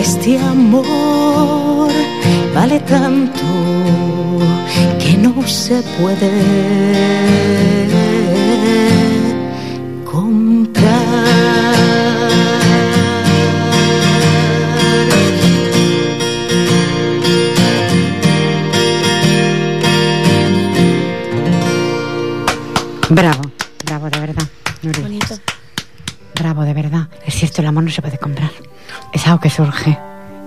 Este 0.00 0.38
amor 0.38 1.90
vale 2.54 2.80
tanto 2.80 3.40
que 4.98 5.16
no 5.16 5.46
se 5.46 5.80
puede 5.98 7.19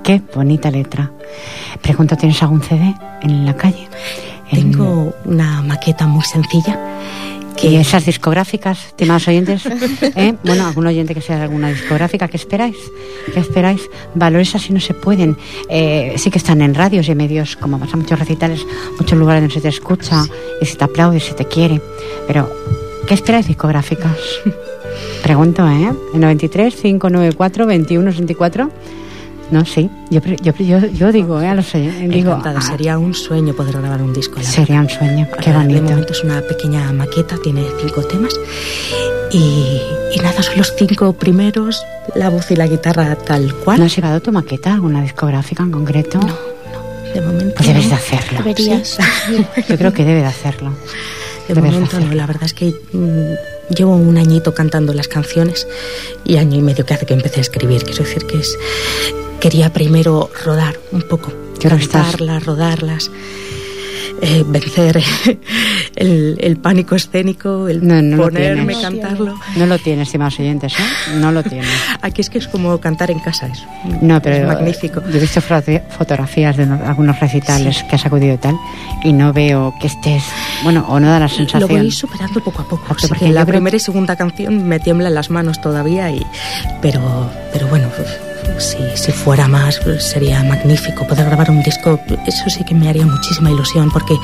Qué 0.04 0.22
bonita 0.36 0.70
letra. 0.70 1.12
Pregunto, 1.82 2.16
¿tienes 2.18 2.42
algún 2.44 2.62
CD 2.62 2.94
en 3.22 3.46
la 3.46 3.56
calle? 3.56 3.88
En- 4.52 4.72
Tengo 4.72 5.14
una 5.26 5.62
maqueta 5.62 6.06
muy 6.08 6.24
sencilla 6.24 6.80
¿Y 7.54 7.56
que 7.56 7.80
esas 7.80 8.06
discográficas, 8.06 8.88
estimados 8.88 9.26
oyentes? 9.30 9.66
¿Eh? 10.16 10.34
Bueno, 10.44 10.68
algún 10.68 10.86
oyente 10.88 11.14
que 11.14 11.22
sea 11.22 11.38
de 11.38 11.44
alguna 11.44 11.70
discográfica, 11.70 12.28
¿qué 12.28 12.36
esperáis? 12.36 12.76
¿Qué 13.34 13.40
esperáis? 13.40 13.82
Valores 14.16 14.54
así 14.56 14.74
no 14.74 14.82
se 14.82 14.94
pueden. 14.94 15.38
Eh, 15.70 16.14
sí 16.18 16.30
que 16.30 16.40
están 16.40 16.62
en 16.62 16.76
radios 16.76 17.08
y 17.08 17.12
en 17.12 17.18
medios, 17.20 17.56
como 17.56 17.80
pasa 17.80 17.96
muchos 17.96 18.20
recitales, 18.20 18.66
muchos 19.00 19.18
lugares 19.18 19.44
donde 19.44 19.54
se 19.56 19.62
te 19.62 19.70
escucha 19.70 20.26
y 20.62 20.66
se 20.66 20.76
te 20.76 20.84
aplaude 20.84 21.18
y 21.18 21.22
se 21.22 21.34
te 21.36 21.46
quiere. 21.46 21.82
Pero, 22.28 22.52
¿qué 23.08 23.14
esperáis 23.14 23.48
discográficas? 23.48 24.18
Pregunto, 25.24 25.66
¿eh? 25.66 25.90
En 26.14 26.20
93 26.20 26.76
594 26.76 27.66
2164. 27.66 28.70
No, 29.54 29.64
sí. 29.66 29.90
Yo, 30.10 30.20
pre- 30.20 30.38
yo, 30.42 30.52
yo, 30.58 30.80
yo 30.88 31.12
digo, 31.12 31.40
¿eh? 31.40 31.48
A 31.48 31.54
los 31.56 31.72
digo, 31.74 32.42
ah, 32.44 32.60
Sería 32.62 32.98
un 32.98 33.14
sueño 33.14 33.54
poder 33.54 33.78
grabar 33.78 34.02
un 34.02 34.12
disco. 34.14 34.38
la 34.38 34.44
sería 34.44 34.80
un 34.82 34.90
sueño. 34.90 35.28
Qué 35.42 35.52
Ahora, 35.52 35.62
De 35.68 35.68
bonito. 35.76 35.92
momento 35.92 36.14
es 36.14 36.24
una 36.24 36.42
pequeña 36.42 36.92
maqueta, 36.92 37.36
tiene 37.44 37.64
cinco 37.80 38.02
temas. 38.04 38.34
Y, 39.32 39.80
y 40.16 40.20
nada, 40.22 40.42
son 40.42 40.58
los 40.58 40.74
cinco 40.78 41.14
primeros, 41.14 41.84
la 42.16 42.30
voz 42.30 42.50
y 42.52 42.56
la 42.56 42.68
guitarra 42.68 43.16
tal 43.16 43.54
cual. 43.64 43.80
¿No 43.80 43.86
has 43.86 43.96
llevado 43.96 44.20
tu 44.22 44.32
maqueta 44.32 44.72
a 44.72 44.74
alguna 44.74 45.02
discográfica 45.04 45.62
en 45.64 45.72
concreto? 45.72 46.20
No, 46.20 46.28
no, 46.28 47.14
de 47.14 47.22
momento. 47.22 47.54
Pues 47.56 47.68
debes 47.68 47.90
de 47.90 47.96
hacerlo. 47.96 48.38
Deberías. 48.40 48.98
Yo 49.70 49.78
creo 49.78 49.94
que 49.94 50.04
debe 50.04 50.22
de 50.22 50.28
hacerlo. 50.28 50.72
De 51.48 51.54
Debes 51.54 51.64
momento 51.72 51.98
hacerlo. 51.98 52.10
no, 52.10 52.16
la 52.16 52.26
verdad 52.26 52.44
es 52.46 52.54
que 52.54 52.74
mm, 52.94 53.74
llevo 53.76 53.96
un 53.96 54.18
añito 54.18 54.54
cantando 54.54 54.94
las 54.94 55.08
canciones 55.08 55.68
y 56.24 56.38
año 56.38 56.58
y 56.58 56.62
medio 56.62 56.86
que 56.86 56.94
hace 56.94 57.06
que 57.06 57.14
empecé 57.14 57.40
a 57.40 57.42
escribir. 57.42 57.84
Quiero 57.84 58.04
decir 58.04 58.26
que 58.26 58.38
es. 58.40 58.58
Quería 59.44 59.74
primero 59.74 60.30
rodar 60.46 60.76
un 60.94 61.02
poco, 61.02 61.34
cantarlas, 61.62 62.46
rodarlas, 62.46 63.12
eh, 64.22 64.42
vencer 64.48 65.04
el, 65.98 66.38
el 66.40 66.56
pánico 66.56 66.96
escénico, 66.96 67.68
el 67.68 67.86
No, 67.86 68.02
no 68.02 68.16
lo 68.16 68.24
ponerme, 68.24 68.74
cantarlo. 68.82 69.36
No 69.58 69.66
lo 69.66 69.78
tienes, 69.80 70.08
estimados 70.08 70.40
oyentes, 70.40 70.72
¿eh? 70.80 70.84
No 71.18 71.34
lo 71.34 71.44
tienes. 71.44 71.68
Aquí 72.02 72.22
es 72.22 72.30
que 72.30 72.38
es 72.38 72.48
como 72.48 72.80
cantar 72.80 73.12
en 73.12 73.20
casa, 73.20 73.48
es, 73.48 73.62
No, 74.02 74.22
pero 74.22 74.36
es 74.38 74.48
magnífico. 74.48 75.02
Yo 75.12 75.18
he 75.18 75.20
visto 75.20 75.42
foto- 75.42 75.82
fotografías 75.98 76.56
de 76.56 76.64
uno- 76.64 76.80
algunos 76.86 77.20
recitales 77.20 77.84
que 77.90 77.98
has 77.98 78.06
acudido 78.06 78.36
y 78.36 78.38
tal, 78.38 78.56
y 79.04 79.12
no 79.12 79.34
veo 79.34 79.74
que 79.82 79.88
estés, 79.88 80.24
bueno, 80.64 80.86
o 80.88 81.02
no 81.02 81.08
da 81.08 81.20
la 81.20 81.26
Lo 81.28 81.30
sensación. 81.36 81.70
voy 81.70 81.92
superando 81.92 82.42
poco 82.42 82.62
a 82.62 82.66
poco. 82.70 82.86
Porque- 82.88 83.28
yo 83.28 83.34
la 83.34 83.46
primera 83.46 83.76
y 83.76 83.80
segunda 83.82 84.16
canción 84.16 84.66
me 84.70 84.80
tiemblan 84.80 85.14
las 85.14 85.30
manos 85.30 85.60
todavía, 85.60 86.10
y, 86.12 86.26
pero, 86.82 87.30
pero 87.52 87.68
bueno, 87.68 87.90
si, 88.60 88.78
si 88.96 89.12
fuera 89.12 89.48
más 89.48 89.80
pues, 89.84 90.04
sería 90.04 90.44
magnífico 90.44 91.06
poder 91.08 91.26
grabar 91.26 91.50
un 91.52 91.62
disco. 91.64 92.00
Eso 92.26 92.50
sí 92.50 92.64
que 92.66 92.74
me 92.76 92.90
haría 92.90 93.06
muchísima 93.06 93.52
ilusión 93.52 93.90
porque 93.92 94.16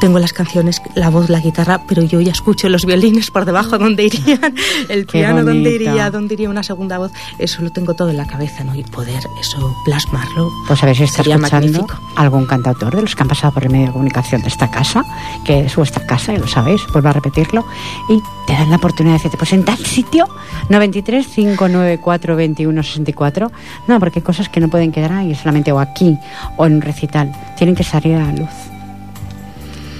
tengo 0.00 0.18
las 0.18 0.32
canciones, 0.32 0.80
la 0.94 1.10
voz, 1.10 1.28
la 1.28 1.40
guitarra, 1.40 1.82
pero 1.88 2.02
yo 2.02 2.20
ya 2.20 2.32
escucho 2.32 2.68
los 2.68 2.84
violines 2.84 3.30
por 3.30 3.44
debajo 3.44 3.78
donde 3.78 4.04
irían, 4.04 4.54
el 4.88 5.06
Qué 5.06 5.18
piano 5.18 5.44
bonito. 5.44 5.68
iría, 5.68 6.10
donde 6.10 6.34
iría 6.34 6.50
una 6.50 6.62
segunda 6.62 6.98
voz. 6.98 7.12
Eso 7.38 7.62
lo 7.62 7.70
tengo 7.70 7.94
todo 7.94 8.10
en 8.10 8.16
la 8.16 8.26
cabeza, 8.26 8.64
¿no? 8.64 8.74
Y 8.74 8.82
poder 8.84 9.22
eso 9.40 9.74
plasmarlo. 9.84 10.50
Pues 10.66 10.82
a 10.82 10.86
ver 10.86 10.96
si 10.96 11.04
está 11.04 11.22
escuchando 11.22 11.48
magnífico. 11.50 12.00
algún 12.16 12.46
cantautor 12.46 12.94
de 12.96 13.02
los 13.02 13.14
que 13.14 13.22
han 13.22 13.28
pasado 13.28 13.52
por 13.54 13.64
el 13.64 13.70
medio 13.70 13.86
de 13.86 13.92
comunicación 13.92 14.42
de 14.42 14.48
esta 14.48 14.70
casa, 14.70 15.04
que 15.44 15.60
es 15.60 15.76
vuestra 15.76 16.06
casa, 16.06 16.32
y 16.32 16.38
lo 16.38 16.46
sabéis, 16.46 16.82
vuelvo 16.92 17.08
a 17.08 17.12
repetirlo, 17.12 17.66
y 18.08 18.22
te 18.46 18.52
dan 18.52 18.70
la 18.70 18.76
oportunidad 18.76 19.14
de 19.14 19.18
decirte, 19.18 19.36
pues 19.36 19.52
en 19.52 19.64
tal 19.64 19.78
sitio, 19.78 20.26
93 20.68 21.26
594 21.26 22.36
21 22.36 22.82
64. 22.82 23.50
No, 23.86 23.98
porque 24.00 24.20
hay 24.20 24.24
cosas 24.24 24.48
que 24.48 24.60
no 24.60 24.68
pueden 24.68 24.92
quedar 24.92 25.12
ahí 25.12 25.34
solamente 25.34 25.72
o 25.72 25.78
aquí 25.78 26.16
o 26.56 26.66
en 26.66 26.74
un 26.74 26.80
recital, 26.80 27.32
tienen 27.56 27.74
que 27.74 27.84
salir 27.84 28.16
a 28.16 28.26
la 28.26 28.32
luz. 28.32 28.48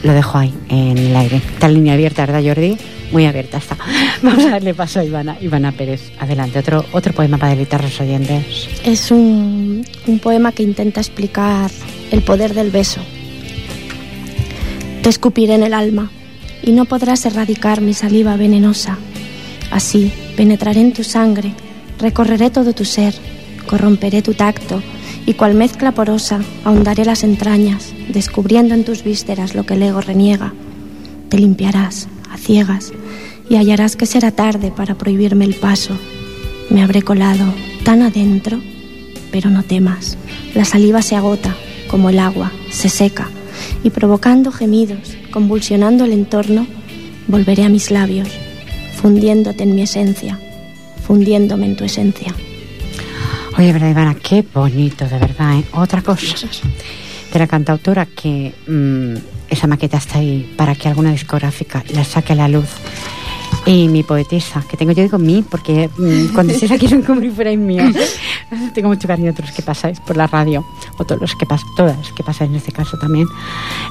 Lo 0.02 0.12
dejo 0.12 0.38
ahí, 0.38 0.54
en 0.68 0.96
el 0.96 1.16
aire. 1.16 1.36
Está 1.36 1.68
línea 1.68 1.94
abierta, 1.94 2.24
¿verdad, 2.24 2.42
Jordi? 2.44 2.78
Muy 3.10 3.26
abierta 3.26 3.58
está. 3.58 3.76
Vamos 4.22 4.44
a 4.44 4.50
darle 4.50 4.74
paso 4.74 5.00
a 5.00 5.04
Ivana, 5.04 5.36
Ivana 5.40 5.72
Pérez. 5.72 6.12
Adelante, 6.20 6.58
otro, 6.58 6.84
otro 6.92 7.12
poema 7.12 7.38
para 7.38 7.50
deleitar 7.50 7.82
los 7.82 8.00
oyentes. 8.00 8.68
Es 8.84 9.10
un, 9.10 9.84
un 10.06 10.18
poema 10.20 10.52
que 10.52 10.62
intenta 10.62 11.00
explicar 11.00 11.70
el 12.10 12.22
poder 12.22 12.54
del 12.54 12.70
beso. 12.70 13.00
Te 15.02 15.08
escupiré 15.08 15.54
en 15.54 15.62
el 15.62 15.74
alma 15.74 16.10
y 16.62 16.72
no 16.72 16.84
podrás 16.84 17.24
erradicar 17.26 17.80
mi 17.80 17.94
saliva 17.94 18.36
venenosa. 18.36 18.98
Así 19.70 20.12
penetraré 20.36 20.80
en 20.80 20.92
tu 20.92 21.04
sangre, 21.04 21.52
recorreré 21.98 22.50
todo 22.50 22.72
tu 22.72 22.84
ser, 22.84 23.14
corromperé 23.68 24.22
tu 24.22 24.34
tacto 24.34 24.82
y 25.26 25.34
cual 25.34 25.54
mezcla 25.54 25.92
porosa 25.92 26.40
ahondaré 26.64 27.04
las 27.04 27.22
entrañas, 27.22 27.92
descubriendo 28.08 28.74
en 28.74 28.84
tus 28.84 29.04
vísceras 29.04 29.54
lo 29.54 29.64
que 29.64 29.74
el 29.74 29.82
ego 29.84 30.00
reniega. 30.00 30.52
Te 31.28 31.38
limpiarás 31.38 32.08
a 32.32 32.36
ciegas 32.36 32.92
y 33.48 33.56
hallarás 33.56 33.94
que 33.94 34.06
será 34.06 34.32
tarde 34.32 34.72
para 34.74 34.96
prohibirme 34.96 35.44
el 35.44 35.54
paso. 35.54 35.96
Me 36.70 36.82
habré 36.82 37.02
colado 37.02 37.44
tan 37.84 38.02
adentro, 38.02 38.58
pero 39.30 39.50
no 39.50 39.62
temas. 39.62 40.16
La 40.54 40.64
saliva 40.64 41.02
se 41.02 41.14
agota, 41.14 41.54
como 41.88 42.10
el 42.10 42.18
agua, 42.18 42.50
se 42.70 42.88
seca, 42.88 43.28
y 43.84 43.90
provocando 43.90 44.50
gemidos, 44.50 45.16
convulsionando 45.30 46.04
el 46.04 46.12
entorno, 46.12 46.66
volveré 47.26 47.64
a 47.64 47.68
mis 47.68 47.90
labios, 47.90 48.28
fundiéndote 48.96 49.64
en 49.64 49.74
mi 49.74 49.82
esencia, 49.82 50.38
fundiéndome 51.06 51.66
en 51.66 51.76
tu 51.76 51.84
esencia. 51.84 52.34
Oye, 53.58 53.72
verdad, 53.72 53.90
Ivana, 53.90 54.14
qué 54.14 54.46
bonito, 54.54 55.04
de 55.04 55.18
verdad, 55.18 55.58
¿eh? 55.58 55.64
Otra 55.72 56.00
cosa 56.00 56.36
de 57.32 57.38
la 57.40 57.48
cantautora 57.48 58.06
que 58.06 58.54
mm, 58.68 59.50
esa 59.50 59.66
maqueta 59.66 59.96
está 59.96 60.18
ahí 60.18 60.54
para 60.56 60.76
que 60.76 60.86
alguna 60.86 61.10
discográfica 61.10 61.82
la 61.88 62.04
saque 62.04 62.34
a 62.34 62.36
la 62.36 62.46
luz. 62.46 62.68
Y 63.66 63.88
mi 63.88 64.04
poetisa, 64.04 64.62
que 64.70 64.76
tengo, 64.76 64.92
yo 64.92 65.02
digo 65.02 65.18
mi, 65.18 65.42
porque 65.42 65.90
mm, 65.98 66.34
cuando 66.34 66.52
estéis 66.52 66.70
aquí 66.70 66.86
son 66.86 67.02
como 67.02 67.20
si 67.20 67.30
fuerais 67.30 67.58
míos. 67.58 67.96
tengo 68.74 68.90
mucho 68.90 69.08
cariño 69.08 69.30
a 69.30 69.34
todos 69.34 69.48
los 69.48 69.56
que 69.56 69.62
pasáis 69.62 69.98
por 69.98 70.16
la 70.16 70.28
radio, 70.28 70.64
o 70.96 71.04
todos 71.04 71.20
los 71.20 71.34
que 71.34 71.44
pas 71.44 71.62
todas 71.76 72.12
que 72.12 72.22
pasáis 72.22 72.50
en 72.50 72.56
este 72.56 72.70
caso 72.70 72.96
también. 72.96 73.26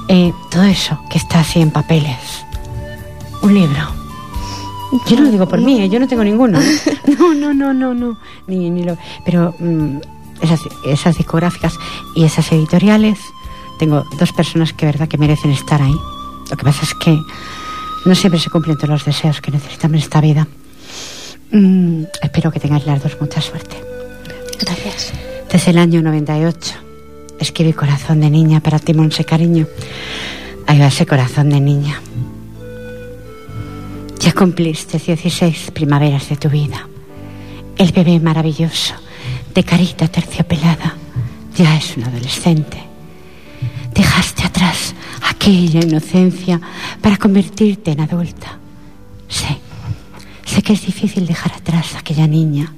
Eh, 0.07 0.31
todo 0.49 0.63
eso 0.63 0.97
que 1.09 1.17
está 1.17 1.41
así 1.41 1.59
en 1.59 1.71
papeles. 1.71 2.45
Un 3.41 3.53
libro. 3.53 4.06
Yo 5.07 5.17
no 5.17 5.23
lo 5.23 5.31
digo 5.31 5.47
por 5.47 5.59
mí, 5.59 5.81
¿eh? 5.81 5.89
yo 5.89 5.99
no 5.99 6.07
tengo 6.07 6.23
ninguno. 6.23 6.59
¿eh? 6.59 6.79
No, 7.19 7.33
no, 7.33 7.53
no, 7.53 7.73
no, 7.73 7.93
no. 7.93 8.17
Ni, 8.47 8.69
ni 8.69 8.83
lo, 8.83 8.97
pero 9.25 9.53
mm, 9.59 9.97
esas, 10.41 10.61
esas 10.85 11.17
discográficas 11.17 11.77
y 12.15 12.23
esas 12.23 12.51
editoriales, 12.51 13.19
tengo 13.79 14.03
dos 14.19 14.31
personas 14.31 14.73
que 14.73 14.85
verdad 14.85 15.07
que 15.07 15.17
merecen 15.17 15.51
estar 15.51 15.81
ahí. 15.81 15.95
Lo 16.49 16.57
que 16.57 16.63
pasa 16.63 16.83
es 16.83 16.93
que 16.93 17.17
no 18.05 18.15
siempre 18.15 18.39
se 18.39 18.49
cumplen 18.49 18.77
todos 18.77 18.89
los 18.89 19.05
deseos 19.05 19.41
que 19.41 19.51
necesitamos 19.51 19.95
en 19.95 20.03
esta 20.03 20.21
vida. 20.21 20.47
Mm, 21.51 22.03
espero 22.21 22.51
que 22.51 22.59
tengáis 22.59 22.85
las 22.85 23.01
dos 23.03 23.17
mucha 23.19 23.41
suerte. 23.41 23.75
Gracias. 24.59 25.13
Desde 25.51 25.71
el 25.71 25.77
año 25.77 26.01
98 26.01 26.75
escribí 27.39 27.73
Corazón 27.73 28.21
de 28.21 28.29
Niña 28.29 28.61
para 28.61 28.79
ti, 28.79 28.93
Monse 28.93 29.23
Cariño. 29.23 29.67
Ahí 30.65 30.79
va 30.79 30.87
ese 30.87 31.05
corazón 31.05 31.49
de 31.49 31.61
niña. 31.61 32.01
Ya 34.19 34.33
cumpliste 34.33 34.99
16 34.99 35.71
primaveras 35.71 36.29
de 36.29 36.37
tu 36.37 36.49
vida. 36.49 36.87
El 37.77 37.91
bebé 37.91 38.19
maravilloso, 38.19 38.95
de 39.53 39.63
carita 39.63 40.07
terciopelada, 40.07 40.95
ya 41.55 41.75
es 41.77 41.95
un 41.97 42.03
adolescente. 42.03 42.77
Dejaste 43.93 44.43
atrás 44.43 44.95
aquella 45.21 45.81
inocencia 45.81 46.59
para 47.01 47.17
convertirte 47.17 47.91
en 47.91 48.01
adulta. 48.01 48.57
Sí, 49.27 49.57
Sé 50.47 50.63
que 50.63 50.73
es 50.73 50.85
difícil 50.85 51.27
dejar 51.27 51.51
atrás 51.51 51.93
a 51.93 51.99
aquella 51.99 52.25
niña. 52.25 52.73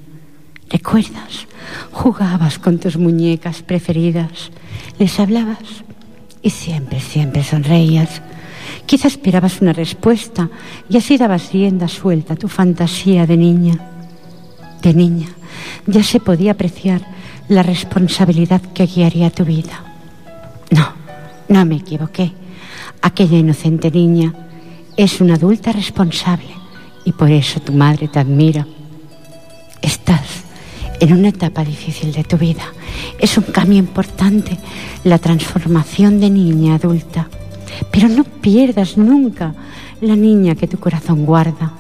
¿Recuerdas? 0.70 1.48
Jugabas 1.92 2.58
con 2.58 2.80
tus 2.80 2.98
muñecas 2.98 3.62
preferidas, 3.62 4.52
les 4.98 5.20
hablabas 5.20 5.84
y 6.42 6.50
siempre, 6.50 7.00
siempre 7.00 7.44
sonreías. 7.44 8.22
Quizá 8.90 9.08
esperabas 9.08 9.62
una 9.62 9.72
respuesta 9.72 10.50
y 10.90 10.98
así 10.98 11.16
dabas 11.16 11.54
rienda 11.54 11.88
suelta 11.88 12.34
a 12.34 12.38
tu 12.38 12.48
fantasía 12.48 13.28
de 13.28 13.38
niña. 13.38 13.78
De 14.82 14.96
niña 14.96 15.28
ya 15.86 16.02
se 16.02 16.20
podía 16.20 16.54
apreciar 16.54 17.02
la 17.50 17.62
responsabilidad 17.62 18.64
que 18.74 18.88
guiaría 18.88 19.30
tu 19.30 19.46
vida. 19.46 19.84
No, 20.72 20.88
no 21.50 21.66
me 21.66 21.76
equivoqué. 21.76 22.32
Aquella 23.04 23.38
inocente 23.38 23.92
niña 23.92 24.34
es 24.98 25.22
una 25.22 25.36
adulta 25.36 25.72
responsable 25.72 26.50
y 27.06 27.12
por 27.12 27.30
eso 27.30 27.60
tu 27.60 27.74
madre 27.74 28.08
te 28.08 28.18
admira. 28.18 28.66
Estás 29.84 30.42
en 31.00 31.14
una 31.14 31.30
etapa 31.30 31.64
difícil 31.64 32.12
de 32.12 32.24
tu 32.24 32.40
vida. 32.40 32.64
Es 33.20 33.38
un 33.38 33.44
cambio 33.44 33.78
importante, 33.78 34.58
la 35.04 35.20
transformación 35.20 36.20
de 36.20 36.32
niña 36.32 36.72
a 36.72 36.78
adulta. 36.78 37.30
Pero 37.92 38.08
no 38.08 38.24
pierdas 38.24 38.98
nunca 38.98 39.54
la 40.02 40.16
niña 40.16 40.56
que 40.56 40.68
tu 40.68 40.80
corazón 40.80 41.26
guarda, 41.26 41.72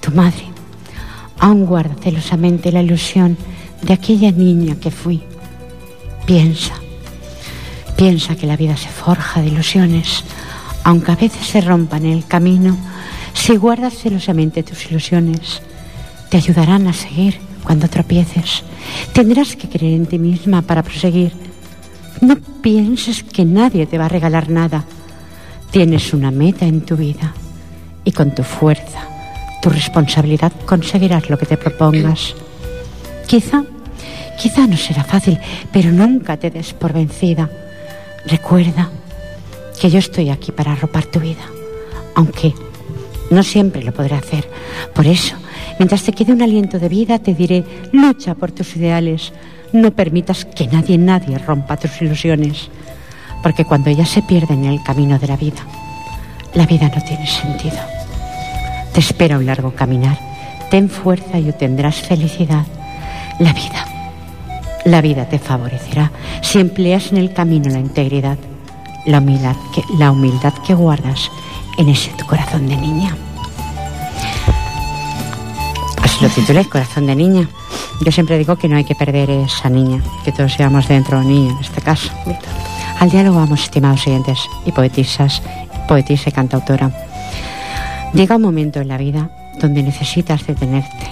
tu 0.00 0.10
madre. 0.12 0.44
Aún 1.38 1.66
guarda 1.66 1.94
celosamente 2.00 2.72
la 2.72 2.82
ilusión 2.82 3.36
de 3.82 3.92
aquella 3.92 4.30
niña 4.30 4.76
que 4.76 4.90
fui. 4.90 5.22
Piensa, 6.24 6.74
piensa 7.96 8.36
que 8.36 8.46
la 8.46 8.56
vida 8.56 8.76
se 8.76 8.88
forja 8.88 9.40
de 9.42 9.48
ilusiones, 9.48 10.24
aunque 10.84 11.12
a 11.12 11.16
veces 11.16 11.46
se 11.46 11.60
rompan 11.60 12.06
en 12.06 12.12
el 12.12 12.26
camino. 12.26 12.76
Si 13.34 13.56
guardas 13.56 13.94
celosamente 13.94 14.62
tus 14.62 14.90
ilusiones, 14.90 15.60
te 16.30 16.36
ayudarán 16.36 16.86
a 16.86 16.92
seguir 16.92 17.38
cuando 17.62 17.88
tropieces. 17.88 18.62
Tendrás 19.12 19.56
que 19.56 19.68
creer 19.68 19.94
en 19.94 20.06
ti 20.06 20.18
misma 20.18 20.62
para 20.62 20.82
proseguir. 20.82 21.32
No 22.20 22.36
pienses 22.62 23.22
que 23.22 23.44
nadie 23.44 23.86
te 23.86 23.98
va 23.98 24.06
a 24.06 24.08
regalar 24.08 24.48
nada. 24.48 24.84
Tienes 25.76 26.14
una 26.14 26.30
meta 26.30 26.64
en 26.64 26.80
tu 26.80 26.96
vida 26.96 27.34
y 28.02 28.10
con 28.10 28.34
tu 28.34 28.42
fuerza, 28.42 29.06
tu 29.60 29.68
responsabilidad 29.68 30.50
conseguirás 30.64 31.28
lo 31.28 31.36
que 31.36 31.44
te 31.44 31.58
propongas. 31.58 32.34
Quizá, 33.26 33.62
quizá 34.40 34.66
no 34.66 34.78
será 34.78 35.04
fácil, 35.04 35.38
pero 35.70 35.92
nunca 35.92 36.38
te 36.38 36.50
des 36.50 36.72
por 36.72 36.94
vencida. 36.94 37.50
Recuerda 38.24 38.88
que 39.78 39.90
yo 39.90 39.98
estoy 39.98 40.30
aquí 40.30 40.50
para 40.50 40.72
arropar 40.72 41.04
tu 41.04 41.20
vida, 41.20 41.44
aunque 42.14 42.54
no 43.30 43.42
siempre 43.42 43.82
lo 43.82 43.92
podré 43.92 44.14
hacer. 44.14 44.48
Por 44.94 45.06
eso, 45.06 45.36
Mientras 45.78 46.04
te 46.04 46.12
quede 46.12 46.32
un 46.32 46.40
aliento 46.40 46.78
de 46.78 46.88
vida, 46.88 47.18
te 47.18 47.34
diré, 47.34 47.62
lucha 47.92 48.34
por 48.34 48.50
tus 48.50 48.76
ideales. 48.76 49.34
No 49.74 49.90
permitas 49.90 50.46
que 50.46 50.66
nadie, 50.68 50.96
nadie 50.96 51.36
rompa 51.36 51.76
tus 51.76 52.00
ilusiones. 52.00 52.70
Porque 53.42 53.64
cuando 53.64 53.90
ellas 53.90 54.08
se 54.08 54.22
pierden 54.22 54.64
en 54.64 54.72
el 54.72 54.82
camino 54.82 55.18
de 55.18 55.26
la 55.26 55.36
vida, 55.36 55.62
la 56.54 56.66
vida 56.66 56.90
no 56.94 57.02
tiene 57.02 57.26
sentido. 57.26 57.78
Te 58.92 59.00
espera 59.00 59.38
un 59.38 59.46
largo 59.46 59.72
caminar. 59.72 60.18
Ten 60.70 60.88
fuerza 60.88 61.38
y 61.38 61.48
obtendrás 61.48 61.96
felicidad. 61.96 62.64
La 63.38 63.52
vida, 63.52 63.86
la 64.84 65.00
vida 65.00 65.28
te 65.28 65.38
favorecerá 65.38 66.10
si 66.42 66.58
empleas 66.58 67.12
en 67.12 67.18
el 67.18 67.32
camino 67.32 67.70
la 67.70 67.78
integridad, 67.78 68.38
la 69.04 69.18
humildad 69.18 70.54
que, 70.66 70.74
guardas 70.74 71.30
en 71.76 71.88
ese 71.88 72.10
tu 72.12 72.24
corazón 72.24 72.66
de 72.66 72.76
niña. 72.76 73.14
Lo 76.22 76.30
titulé 76.30 76.64
Corazón 76.64 77.06
de 77.06 77.14
Niña. 77.14 77.46
Yo 78.00 78.10
siempre 78.10 78.38
digo 78.38 78.56
que 78.56 78.68
no 78.68 78.76
hay 78.76 78.84
que 78.84 78.94
perder 78.94 79.28
esa 79.28 79.68
niña, 79.68 80.02
que 80.24 80.32
todos 80.32 80.54
seamos 80.54 80.88
dentro 80.88 81.22
niña 81.22 81.52
en 81.52 81.58
este 81.58 81.82
caso. 81.82 82.10
Al 82.98 83.10
diálogo 83.10 83.36
vamos, 83.36 83.62
estimados 83.62 84.06
oyentes 84.06 84.38
y 84.64 84.72
poetisas, 84.72 85.42
poetisa 85.86 86.30
y 86.30 86.32
cantautora. 86.32 86.90
Llega 88.14 88.36
un 88.36 88.42
momento 88.42 88.80
en 88.80 88.88
la 88.88 88.96
vida 88.96 89.30
donde 89.60 89.82
necesitas 89.82 90.46
detenerte, 90.46 91.06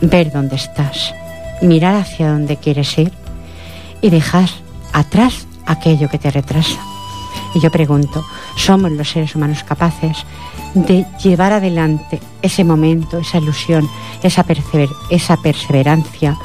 ver 0.00 0.30
dónde 0.30 0.54
estás, 0.56 1.14
mirar 1.62 1.96
hacia 1.96 2.30
dónde 2.30 2.56
quieres 2.56 2.96
ir 2.96 3.12
y 4.00 4.10
dejar 4.10 4.48
atrás 4.92 5.48
aquello 5.66 6.08
que 6.08 6.18
te 6.18 6.30
retrasa. 6.30 6.78
Y 7.54 7.60
yo 7.60 7.70
pregunto, 7.72 8.24
¿somos 8.56 8.92
los 8.92 9.10
seres 9.10 9.34
humanos 9.34 9.64
capaces 9.64 10.18
de 10.74 11.06
llevar 11.22 11.52
adelante 11.52 12.20
ese 12.40 12.62
momento, 12.62 13.18
esa 13.18 13.38
ilusión, 13.38 13.88
esa, 14.22 14.44
esa 15.10 15.36
perseverancia 15.38 16.36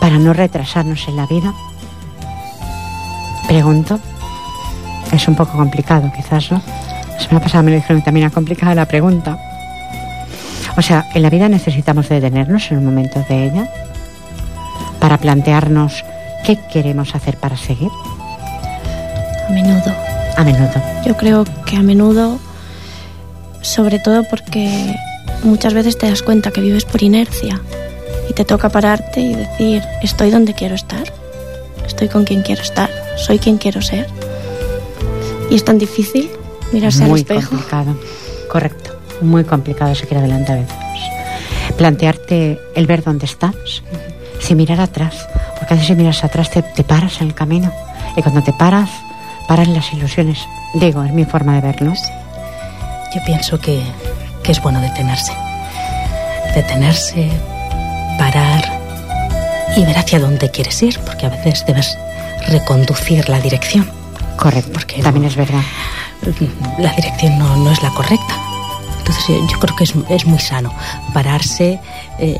para 0.00 0.18
no 0.18 0.32
retrasarnos 0.32 1.08
en 1.08 1.16
la 1.16 1.26
vida? 1.26 1.52
Pregunto. 3.46 3.98
Es 5.12 5.26
un 5.26 5.34
poco 5.34 5.56
complicado, 5.56 6.10
quizás, 6.14 6.50
¿no? 6.50 6.62
La 7.14 7.20
semana 7.20 7.40
pasada 7.40 7.62
me 7.62 7.70
lo 7.72 7.76
dijeron 7.76 8.02
también 8.02 8.26
era 8.26 8.34
complicada 8.34 8.74
la 8.74 8.86
pregunta. 8.86 9.38
O 10.76 10.82
sea, 10.82 11.06
en 11.14 11.22
la 11.22 11.30
vida 11.30 11.48
necesitamos 11.48 12.08
detenernos 12.08 12.70
en 12.70 12.78
un 12.78 12.84
momento 12.84 13.24
de 13.28 13.44
ella 13.44 13.68
para 15.00 15.18
plantearnos 15.18 16.04
qué 16.44 16.58
queremos 16.72 17.14
hacer 17.14 17.36
para 17.36 17.56
seguir. 17.56 17.90
A 19.48 19.52
menudo. 19.52 19.94
A 20.36 20.44
menudo. 20.44 20.80
Yo 21.04 21.16
creo 21.16 21.44
que 21.66 21.76
a 21.76 21.82
menudo 21.82 22.38
sobre 23.62 23.98
todo 23.98 24.24
porque 24.24 24.94
muchas 25.42 25.74
veces 25.74 25.98
te 25.98 26.08
das 26.08 26.22
cuenta 26.22 26.50
que 26.50 26.60
vives 26.60 26.84
por 26.84 27.02
inercia 27.02 27.60
y 28.28 28.32
te 28.32 28.44
toca 28.44 28.68
pararte 28.68 29.20
y 29.20 29.34
decir, 29.34 29.82
estoy 30.02 30.30
donde 30.30 30.54
quiero 30.54 30.74
estar, 30.74 31.12
estoy 31.86 32.08
con 32.08 32.24
quien 32.24 32.42
quiero 32.42 32.62
estar, 32.62 32.90
soy 33.16 33.38
quien 33.38 33.58
quiero 33.58 33.82
ser. 33.82 34.06
Y 35.50 35.56
es 35.56 35.64
tan 35.64 35.78
difícil 35.78 36.30
mirarse 36.72 37.04
al 37.04 37.16
espejo. 37.16 37.40
Muy 37.40 37.48
complicado, 37.48 37.96
correcto, 38.48 38.96
muy 39.20 39.44
complicado 39.44 39.94
seguir 39.94 40.18
adelante 40.18 40.52
a 40.52 40.56
veces. 40.56 40.76
Plantearte 41.76 42.60
el 42.74 42.86
ver 42.86 43.02
dónde 43.02 43.26
estás, 43.26 43.54
sin 44.38 44.56
mirar 44.56 44.80
atrás, 44.80 45.26
porque 45.58 45.74
a 45.74 45.76
veces 45.76 45.88
si 45.88 45.94
miras 45.94 46.22
atrás 46.24 46.50
te, 46.50 46.62
te 46.62 46.84
paras 46.84 47.20
en 47.20 47.28
el 47.28 47.34
camino 47.34 47.72
y 48.16 48.22
cuando 48.22 48.42
te 48.42 48.52
paras, 48.52 48.90
paran 49.48 49.72
las 49.74 49.92
ilusiones. 49.92 50.38
Digo, 50.74 51.02
es 51.02 51.12
mi 51.12 51.24
forma 51.24 51.54
de 51.54 51.60
verlo. 51.60 51.92
Yo 53.14 53.20
pienso 53.24 53.58
que, 53.58 53.82
es 54.48 54.60
bueno 54.62 54.80
detenerse. 54.80 55.32
Detenerse, 56.54 57.28
parar 58.18 58.64
y 59.76 59.84
ver 59.84 59.96
hacia 59.96 60.18
dónde 60.18 60.50
quieres 60.50 60.82
ir, 60.82 60.98
porque 61.00 61.26
a 61.26 61.28
veces 61.28 61.64
debes 61.66 61.96
reconducir 62.50 63.28
la 63.28 63.40
dirección. 63.40 63.90
Correcto, 64.36 64.72
porque 64.72 65.02
también 65.02 65.26
es 65.26 65.36
verdad. 65.36 65.62
La 66.78 66.92
dirección 66.92 67.38
no, 67.38 67.70
es 67.70 67.82
la 67.82 67.90
correcta. 67.90 68.34
Entonces 68.98 69.24
yo, 69.50 69.58
creo 69.58 69.76
que 69.76 69.84
es, 69.84 70.26
muy 70.26 70.38
sano 70.38 70.72
pararse, 71.12 71.80
eh, 72.18 72.38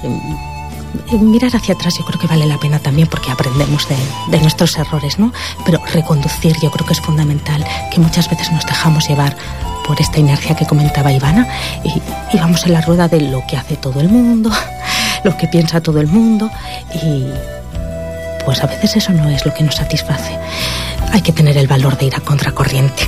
mirar 1.12 1.56
hacia 1.56 1.74
atrás 1.74 1.96
yo 1.98 2.04
creo 2.04 2.20
que 2.20 2.26
vale 2.26 2.46
la 2.46 2.58
pena 2.58 2.78
también 2.78 3.08
porque 3.08 3.30
aprendemos 3.30 3.88
de, 3.88 3.96
de, 4.28 4.40
nuestros 4.40 4.76
errores, 4.76 5.18
¿no? 5.18 5.32
Pero 5.64 5.80
reconducir 5.92 6.56
yo 6.62 6.70
creo 6.70 6.86
que 6.86 6.92
es 6.92 7.00
fundamental, 7.00 7.64
que 7.90 8.00
muchas 8.00 8.28
veces 8.30 8.52
nos 8.52 8.64
dejamos 8.66 9.08
llevar 9.08 9.36
por 9.90 10.00
esta 10.00 10.20
inercia 10.20 10.54
que 10.54 10.66
comentaba 10.66 11.12
Ivana 11.12 11.48
y, 11.82 12.38
vamos 12.38 12.64
en 12.64 12.74
la 12.74 12.80
rueda 12.80 13.08
de 13.08 13.22
lo 13.22 13.44
que 13.48 13.56
hace 13.56 13.76
todo 13.76 14.00
el 14.00 14.08
mundo, 14.08 14.48
lo 15.24 15.36
que 15.36 15.48
piensa 15.48 15.80
todo 15.80 16.00
el 16.00 16.06
mundo 16.06 16.48
y 16.94 17.24
pues 18.44 18.62
a 18.62 18.66
veces 18.66 18.96
eso 18.96 19.12
no 19.12 19.28
es 19.28 19.44
lo 19.44 19.54
que 19.54 19.64
nos 19.64 19.76
satisface. 19.76 20.38
Hay 21.12 21.22
que 21.22 21.32
tener 21.32 21.56
el 21.56 21.66
valor 21.66 21.96
de 21.98 22.06
ir 22.06 22.14
a 22.14 22.20
contracorriente. 22.20 23.06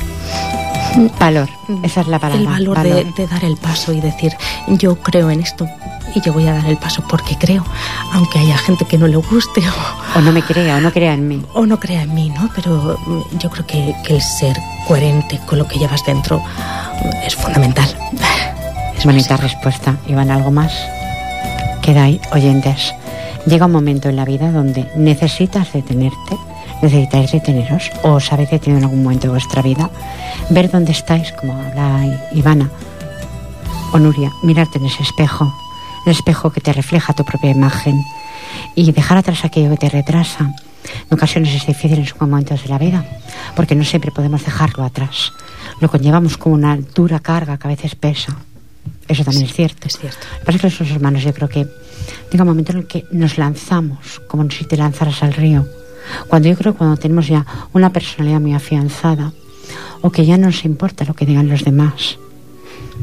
Valor, 1.19 1.49
esa 1.83 2.03
es 2.03 2.07
la 2.07 2.19
palabra. 2.19 2.57
El 2.59 2.67
valor, 2.67 2.83
De, 2.83 3.27
dar 3.27 3.45
el 3.45 3.57
paso 3.57 3.93
y 3.93 4.01
decir, 4.01 4.33
yo 4.69 4.97
creo 4.97 5.31
en 5.31 5.41
esto 5.41 5.67
y 6.15 6.21
yo 6.21 6.35
voy 6.35 6.47
a 6.47 6.53
dar 6.53 6.67
el 6.67 6.77
paso 6.77 7.03
porque 7.09 7.37
creo, 7.39 7.65
aunque 8.13 8.39
haya 8.39 8.59
gente 8.59 8.85
que 8.85 8.99
no 8.99 9.07
le 9.07 9.17
guste 9.17 9.63
o, 10.15 10.19
o 10.19 10.21
no 10.21 10.33
me 10.33 10.43
crea 10.43 10.77
o 10.77 10.81
no 10.81 10.93
crea 10.93 11.15
en 11.15 11.27
mí. 11.27 11.43
O 11.55 11.65
no 11.65 11.81
crea 11.81 12.03
en 12.03 12.15
mí, 12.15 12.29
¿no? 12.29 12.51
Pero 12.55 12.99
yo 13.39 13.49
creo 13.51 13.67
que, 13.67 13.95
que 14.05 14.17
el 14.17 14.23
ser 14.23 14.57
coherente 14.87 15.41
con 15.47 15.59
lo 15.59 15.67
que 15.67 15.79
llevas 15.79 16.05
dentro 16.05 16.43
es 17.25 17.35
fundamental. 17.35 17.89
Es 19.03 19.07
bonita 19.07 19.37
respuesta. 19.37 19.97
Iván, 20.07 20.31
¿algo 20.31 20.53
más? 20.53 20.73
Quedáis 21.83 22.21
oyentes. 22.31 22.95
Llega 23.47 23.67
un 23.67 23.73
momento 23.73 24.09
en 24.09 24.17
la 24.17 24.25
vida 24.25 24.53
donde 24.53 24.89
necesitas 24.97 25.73
detenerte, 25.73 26.37
necesitáis 26.83 27.33
deteneros, 27.33 27.91
o 28.03 28.13
os 28.13 28.33
habéis 28.33 28.51
detenido 28.51 28.79
en 28.79 28.85
algún 28.85 29.03
momento 29.03 29.27
de 29.27 29.33
vuestra 29.33 29.63
vida, 29.63 29.91
ver 30.51 30.71
dónde 30.71 30.93
estáis, 30.93 31.33
como 31.33 31.53
habla 31.55 32.29
Ivana 32.33 32.71
o 33.93 33.99
Nuria, 33.99 34.31
mirarte 34.43 34.79
en 34.79 34.87
ese 34.87 35.03
espejo, 35.03 35.53
el 36.07 36.13
espejo 36.13 36.51
que 36.51 36.61
te 36.61 36.73
refleja 36.73 37.13
tu 37.13 37.25
propia 37.25 37.51
imagen, 37.51 38.01
y 38.75 38.91
dejar 38.93 39.19
atrás 39.19 39.45
aquello 39.45 39.71
que 39.71 39.77
te 39.77 39.89
retrasa, 39.89 40.55
en 41.11 41.15
ocasiones 41.15 41.55
es 41.55 41.67
difícil 41.67 41.99
en 41.99 42.07
sus 42.07 42.21
momentos 42.21 42.63
de 42.63 42.69
la 42.69 42.79
vida, 42.79 43.05
porque 43.55 43.75
no 43.75 43.85
siempre 43.85 44.11
podemos 44.11 44.45
dejarlo 44.45 44.85
atrás. 44.85 45.33
Lo 45.81 45.89
conllevamos 45.91 46.37
como 46.37 46.55
una 46.55 46.77
dura 46.77 47.21
carga 47.21 47.59
que 47.59 47.67
a 47.67 47.71
veces 47.71 47.95
pesa. 47.95 48.37
Eso 49.09 49.25
también 49.25 49.47
es 49.47 49.53
cierto. 49.53 49.89
Es 49.89 49.99
cierto. 49.99 50.19
Lo 50.33 50.39
que 50.39 50.45
pasa 50.45 50.57
es 50.57 50.61
que 50.61 50.67
los 50.69 50.77
seres 50.77 50.97
humanos 50.97 51.23
yo 51.23 51.35
creo 51.35 51.49
que 51.49 51.67
llega 52.31 52.45
un 52.45 52.49
momento 52.49 52.73
en 52.73 52.79
el 52.79 52.87
que 52.87 53.05
nos 53.11 53.39
lanzamos, 53.39 54.21
como 54.27 54.51
si 54.51 54.65
te 54.65 54.77
lanzaras 54.77 55.23
al 55.23 55.35
río. 55.35 55.67
Cuando 56.29 56.49
yo 56.49 56.57
creo 56.57 56.73
que 56.73 56.79
cuando 56.79 56.97
tenemos 56.97 57.29
ya 57.29 57.47
una 57.73 57.93
personalidad 57.93 58.41
muy 58.41 58.55
afianzada, 58.55 59.33
o 60.01 60.11
que 60.11 60.27
ya 60.27 60.37
no 60.37 60.47
nos 60.47 60.65
importa 60.65 61.05
lo 61.05 61.15
que 61.15 61.27
digan 61.27 61.49
los 61.49 61.65
demás, 61.65 62.19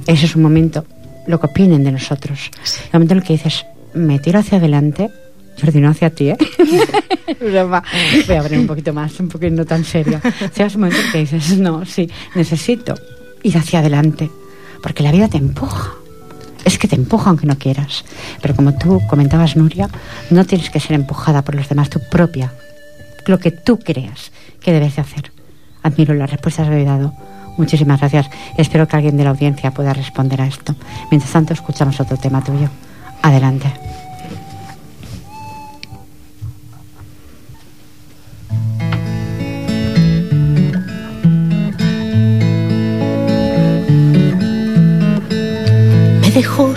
ese 0.05 0.25
es 0.25 0.35
un 0.35 0.41
momento, 0.41 0.85
lo 1.27 1.39
que 1.39 1.47
opinen 1.47 1.83
de 1.83 1.91
nosotros. 1.91 2.51
El 2.85 2.93
momento 2.93 3.13
en 3.13 3.19
el 3.19 3.25
que 3.25 3.33
dices, 3.33 3.65
me 3.93 4.19
tiro 4.19 4.39
hacia 4.39 4.57
adelante, 4.57 5.09
Jordi, 5.59 5.79
no 5.79 5.89
hacia 5.89 6.09
ti, 6.09 6.29
¿eh? 6.29 6.37
Voy 7.39 7.55
a 7.57 8.39
abrir 8.39 8.59
un 8.59 8.67
poquito 8.67 8.93
más, 8.93 9.19
un 9.19 9.29
poquito 9.29 9.53
no 9.55 9.65
tan 9.65 9.83
serio. 9.83 10.19
O 10.23 10.63
es 10.63 10.75
un 10.75 10.81
momento 10.81 10.99
en 10.99 11.05
el 11.05 11.11
que 11.11 11.19
dices, 11.19 11.57
no, 11.57 11.85
sí, 11.85 12.09
necesito 12.35 12.95
ir 13.43 13.57
hacia 13.57 13.79
adelante, 13.79 14.29
porque 14.81 15.03
la 15.03 15.11
vida 15.11 15.27
te 15.27 15.37
empuja. 15.37 15.91
Es 16.65 16.77
que 16.77 16.87
te 16.87 16.95
empuja 16.95 17.29
aunque 17.29 17.47
no 17.47 17.57
quieras. 17.57 18.03
Pero 18.41 18.55
como 18.55 18.73
tú 18.73 19.01
comentabas, 19.07 19.55
Nuria, 19.55 19.89
no 20.29 20.45
tienes 20.45 20.69
que 20.69 20.79
ser 20.79 20.93
empujada 20.93 21.41
por 21.41 21.55
los 21.55 21.69
demás, 21.69 21.89
tu 21.89 21.99
propia, 22.09 22.53
lo 23.25 23.39
que 23.39 23.51
tú 23.51 23.79
creas 23.79 24.31
que 24.61 24.73
debes 24.73 24.95
de 24.95 25.01
hacer. 25.01 25.31
Admiro 25.83 26.13
las 26.13 26.29
respuestas 26.29 26.67
que 26.67 26.81
he 26.81 26.85
dado. 26.85 27.13
Muchísimas 27.57 27.99
gracias. 27.99 28.29
Espero 28.57 28.87
que 28.87 28.95
alguien 28.95 29.17
de 29.17 29.23
la 29.23 29.31
audiencia 29.31 29.71
pueda 29.71 29.93
responder 29.93 30.41
a 30.41 30.47
esto. 30.47 30.75
Mientras 31.11 31.31
tanto, 31.31 31.53
escuchamos 31.53 31.99
otro 31.99 32.17
tema 32.17 32.43
tuyo. 32.43 32.69
Adelante. 33.21 33.88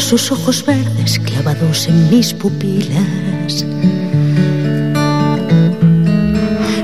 Sus 0.03 0.33
ojos 0.33 0.65
verdes 0.67 1.19
clavados 1.21 1.87
en 1.87 2.11
mis 2.11 2.35
pupilas. 2.35 3.65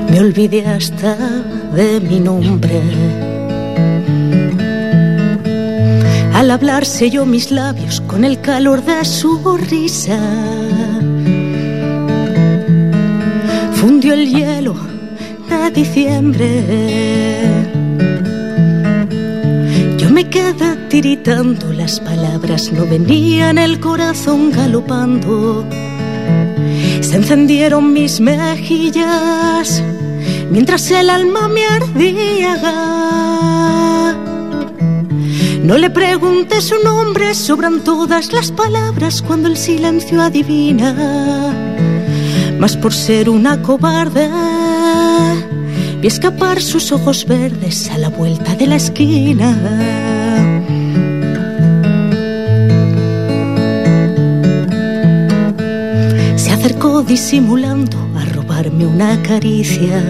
Me 0.09 0.19
olvidé 0.19 0.65
hasta 0.65 1.15
de 1.75 1.99
mi 1.99 2.19
nombre. 2.19 2.81
Al 6.33 6.49
hablar 6.51 6.85
selló 6.85 7.25
mis 7.25 7.51
labios 7.51 8.01
con 8.01 8.23
el 8.23 8.39
calor 8.39 8.83
de 8.83 9.03
su 9.03 9.57
risa. 9.57 10.19
Fundió 13.73 14.13
el 14.13 14.29
hielo 14.29 14.75
de 15.49 15.71
diciembre. 15.71 16.49
Yo 19.97 20.09
me 20.09 20.29
quedé 20.29 20.75
tiritando, 20.87 21.68
las 21.89 21.99
palabras 22.01 22.71
no 22.71 22.85
venían, 22.85 23.57
el 23.57 23.79
corazón 23.79 24.51
galopando. 24.51 25.65
Se 27.01 27.15
encendieron 27.15 27.93
mis 27.93 28.19
mejillas 28.19 29.81
mientras 30.51 30.91
el 30.91 31.09
alma 31.09 31.47
me 31.47 31.65
ardía. 31.65 32.53
No 35.63 35.79
le 35.79 35.89
pregunté 35.89 36.61
su 36.61 36.75
nombre, 36.83 37.33
sobran 37.33 37.83
todas 37.83 38.33
las 38.33 38.51
palabras 38.51 39.23
cuando 39.23 39.47
el 39.47 39.57
silencio 39.57 40.21
adivina. 40.21 40.93
Mas 42.59 42.77
por 42.77 42.93
ser 42.93 43.31
una 43.31 43.63
cobarde, 43.63 44.29
vi 45.99 46.07
escapar 46.07 46.61
sus 46.61 46.91
ojos 46.91 47.25
verdes 47.25 47.89
a 47.89 47.97
la 47.97 48.09
vuelta 48.09 48.53
de 48.53 48.67
la 48.67 48.75
esquina. 48.75 50.08
Acercó 56.59 57.03
disimulando 57.03 57.97
a 58.17 58.25
robarme 58.25 58.85
una 58.85 59.21
caricia 59.23 60.03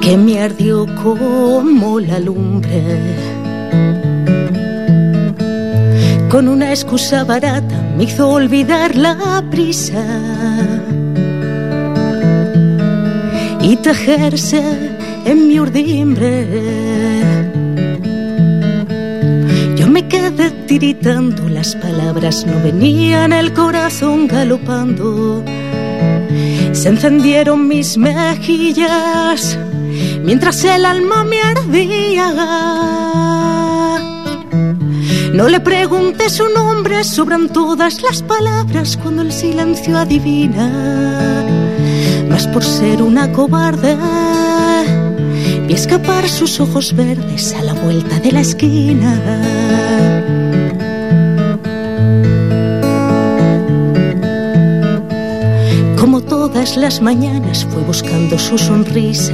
que 0.00 0.16
me 0.16 0.40
ardió 0.40 0.86
como 1.00 2.00
la 2.00 2.18
lumbre. 2.18 2.82
Con 6.28 6.48
una 6.48 6.70
excusa 6.70 7.22
barata 7.22 7.80
me 7.96 8.02
hizo 8.02 8.28
olvidar 8.28 8.96
la 8.96 9.44
prisa 9.48 10.04
y 13.60 13.76
tejerse 13.76 14.60
en 15.24 15.46
mi 15.46 15.60
urdimbre. 15.60 17.21
Tiritando, 20.30 21.48
las 21.48 21.74
palabras 21.74 22.46
no 22.46 22.60
venían, 22.62 23.32
el 23.32 23.52
corazón 23.52 24.28
galopando. 24.28 25.42
Se 26.72 26.88
encendieron 26.88 27.68
mis 27.68 27.96
mejillas 27.96 29.58
mientras 30.24 30.64
el 30.64 30.84
alma 30.84 31.24
me 31.24 31.42
ardía. 31.42 32.28
No 35.34 35.48
le 35.48 35.60
pregunté 35.60 36.28
su 36.28 36.48
nombre, 36.48 37.04
sobran 37.04 37.48
todas 37.48 38.02
las 38.02 38.22
palabras 38.22 38.96
cuando 38.96 39.22
el 39.22 39.32
silencio 39.32 39.98
adivina. 39.98 41.46
Mas 42.28 42.46
por 42.46 42.62
ser 42.62 43.02
una 43.02 43.32
cobarde, 43.32 43.96
vi 45.66 45.74
escapar 45.74 46.28
sus 46.28 46.60
ojos 46.60 46.94
verdes 46.94 47.54
a 47.58 47.62
la 47.62 47.72
vuelta 47.72 48.18
de 48.20 48.32
la 48.32 48.40
esquina. 48.40 49.71
Todas 56.52 56.76
las 56.76 57.00
mañanas 57.00 57.64
fui 57.64 57.82
buscando 57.82 58.38
su 58.38 58.58
sonrisa 58.58 59.32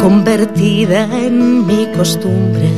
convertida 0.00 1.04
en 1.04 1.66
mi 1.66 1.86
costumbre. 1.92 2.68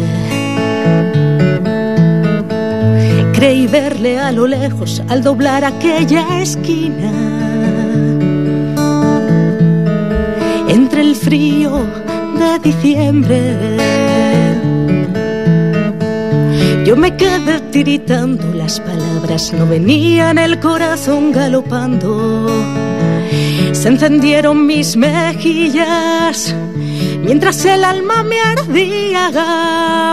Creí 3.32 3.68
verle 3.68 4.18
a 4.18 4.32
lo 4.32 4.46
lejos 4.48 5.00
al 5.08 5.22
doblar 5.22 5.64
aquella 5.64 6.40
esquina. 6.40 7.12
Entre 10.68 11.02
el 11.02 11.14
frío 11.14 11.86
de 12.38 12.58
diciembre. 12.58 14.01
Yo 16.84 16.96
me 16.96 17.16
quedé 17.16 17.60
tiritando, 17.70 18.52
las 18.54 18.80
palabras 18.80 19.52
no 19.52 19.66
venían, 19.68 20.36
el 20.36 20.58
corazón 20.58 21.30
galopando. 21.30 22.48
Se 23.72 23.88
encendieron 23.88 24.66
mis 24.66 24.96
mejillas 24.96 26.54
mientras 27.22 27.64
el 27.64 27.84
alma 27.84 28.24
me 28.24 28.40
ardía. 28.40 29.30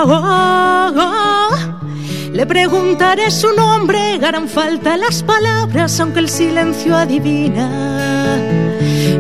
Oh, 0.06 0.92
oh. 0.96 1.56
Le 2.34 2.46
preguntaré 2.46 3.32
su 3.32 3.52
nombre, 3.54 4.20
harán 4.24 4.48
falta 4.48 4.96
las 4.96 5.24
palabras, 5.24 6.00
aunque 6.00 6.20
el 6.20 6.30
silencio 6.30 6.96
adivina. 6.96 8.38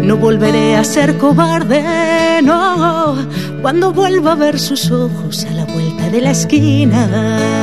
No 0.03 0.17
volveré 0.17 0.75
a 0.75 0.83
ser 0.83 1.17
cobarde, 1.17 2.41
no, 2.43 3.17
cuando 3.63 3.91
vuelva 3.91 4.33
a 4.33 4.35
ver 4.35 4.59
sus 4.59 4.91
ojos 4.91 5.45
a 5.45 5.53
la 5.53 5.65
vuelta 5.65 5.88
de 6.11 6.21
la 6.21 6.31
esquina. 6.31 7.58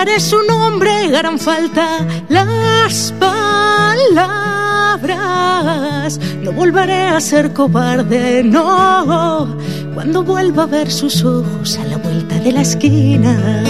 Preguntaré 0.00 0.20
su 0.20 0.42
nombre, 0.42 1.16
harán 1.16 1.38
falta 1.38 2.06
las 2.28 3.12
palabras. 3.18 4.18
No 6.42 6.52
volveré 6.52 7.08
a 7.08 7.20
ser 7.20 7.52
cobarde, 7.52 8.42
no, 8.42 9.58
cuando 9.94 10.22
vuelva 10.22 10.62
a 10.62 10.66
ver 10.66 10.90
sus 10.90 11.22
ojos 11.22 11.78
a 11.78 11.84
la 11.84 11.98
vuelta 11.98 12.38
de 12.38 12.52
la 12.52 12.62
esquina. 12.62 13.62